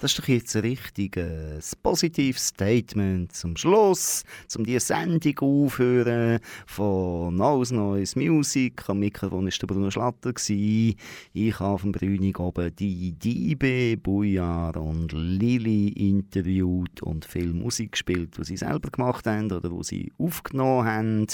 Das 0.02 0.12
ist 0.12 0.20
doch 0.20 0.28
jetzt 0.28 0.56
ein 0.56 0.62
richtiges 0.62 1.76
positives 1.78 2.48
Statement 2.48 3.32
zum 3.34 3.56
Schluss, 3.56 4.24
um 4.56 4.66
diese 4.66 4.88
Sendung 4.88 5.40
aufhören 5.40 6.40
von 6.68 7.36
Neues 7.36 7.72
Neues 7.72 8.16
Musik. 8.16 8.88
Am 8.90 9.00
Mikrofon 9.00 9.46
war 9.46 9.52
der 9.52 9.68
Bruno 9.68 9.90
Schlatter. 9.90 10.34
Ich 10.38 11.60
habe 11.60 11.80
vom 11.80 11.92
Brünig 11.94 12.40
oben 12.40 12.76
die 12.76 13.14
Diebe, 13.14 13.98
Bujar 13.98 14.76
und 14.76 15.14
Lili 15.14 15.88
interviewt 15.88 17.02
und 17.02 17.24
viel 17.26 17.54
Musik 17.54 17.94
gespielt, 17.94 18.38
die 18.38 18.44
sie 18.44 18.58
selber 18.58 18.92
gemacht 18.92 19.26
haben 19.26 19.52
oder 19.52 19.70
die 19.70 19.84
sie 19.84 20.14
aufgenommen 20.20 20.86
haben. 20.86 21.28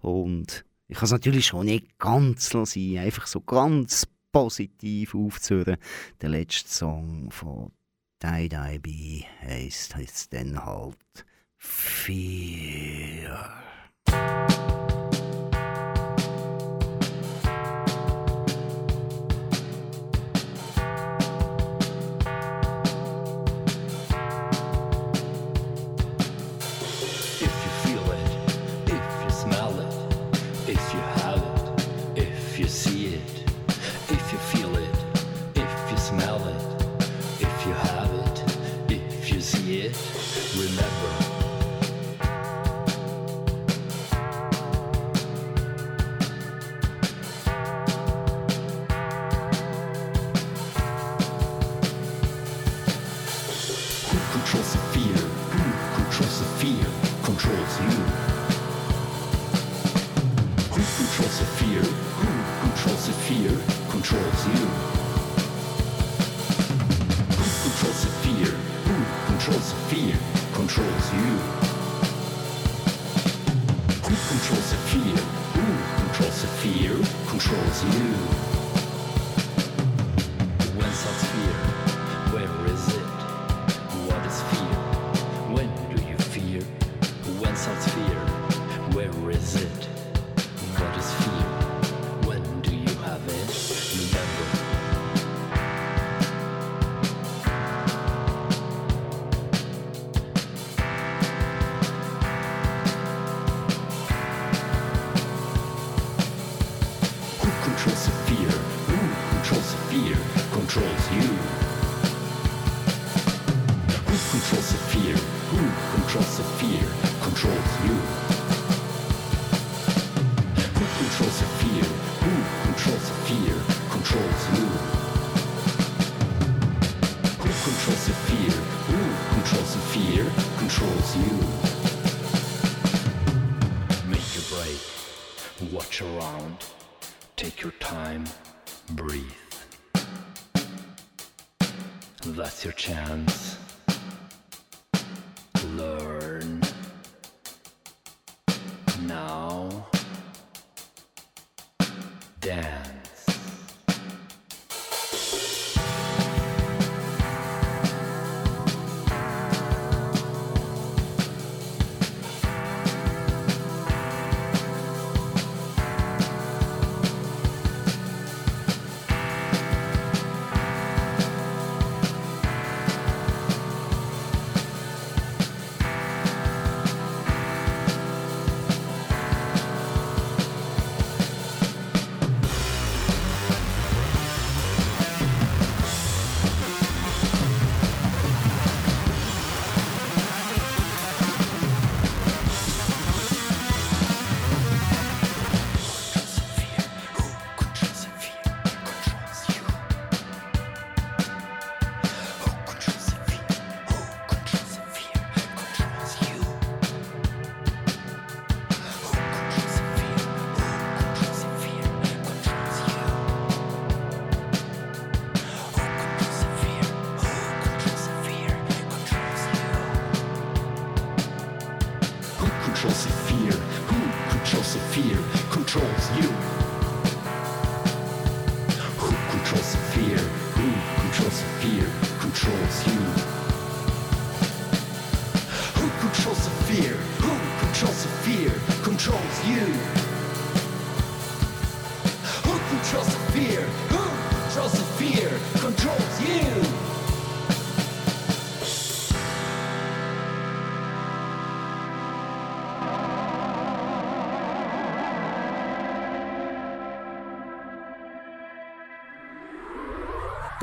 Und 0.00 0.64
ich 0.86 0.96
kann 0.96 1.06
es 1.06 1.12
natürlich 1.12 1.46
schon 1.46 1.66
nicht 1.66 1.98
ganz 1.98 2.48
sein, 2.48 2.98
einfach 2.98 3.26
so 3.26 3.40
ganz 3.40 4.06
positiv 4.30 5.14
aufzuhören. 5.14 5.76
Der 6.20 6.28
letzte 6.28 6.70
Song 6.70 7.30
von 7.30 7.72
Die 8.20 8.48
Die 8.48 8.78
Be 8.80 9.24
heisst 9.40 9.94
jetzt 9.96 10.32
dann 10.32 10.64
halt 10.64 11.24
Fear. 11.56 13.62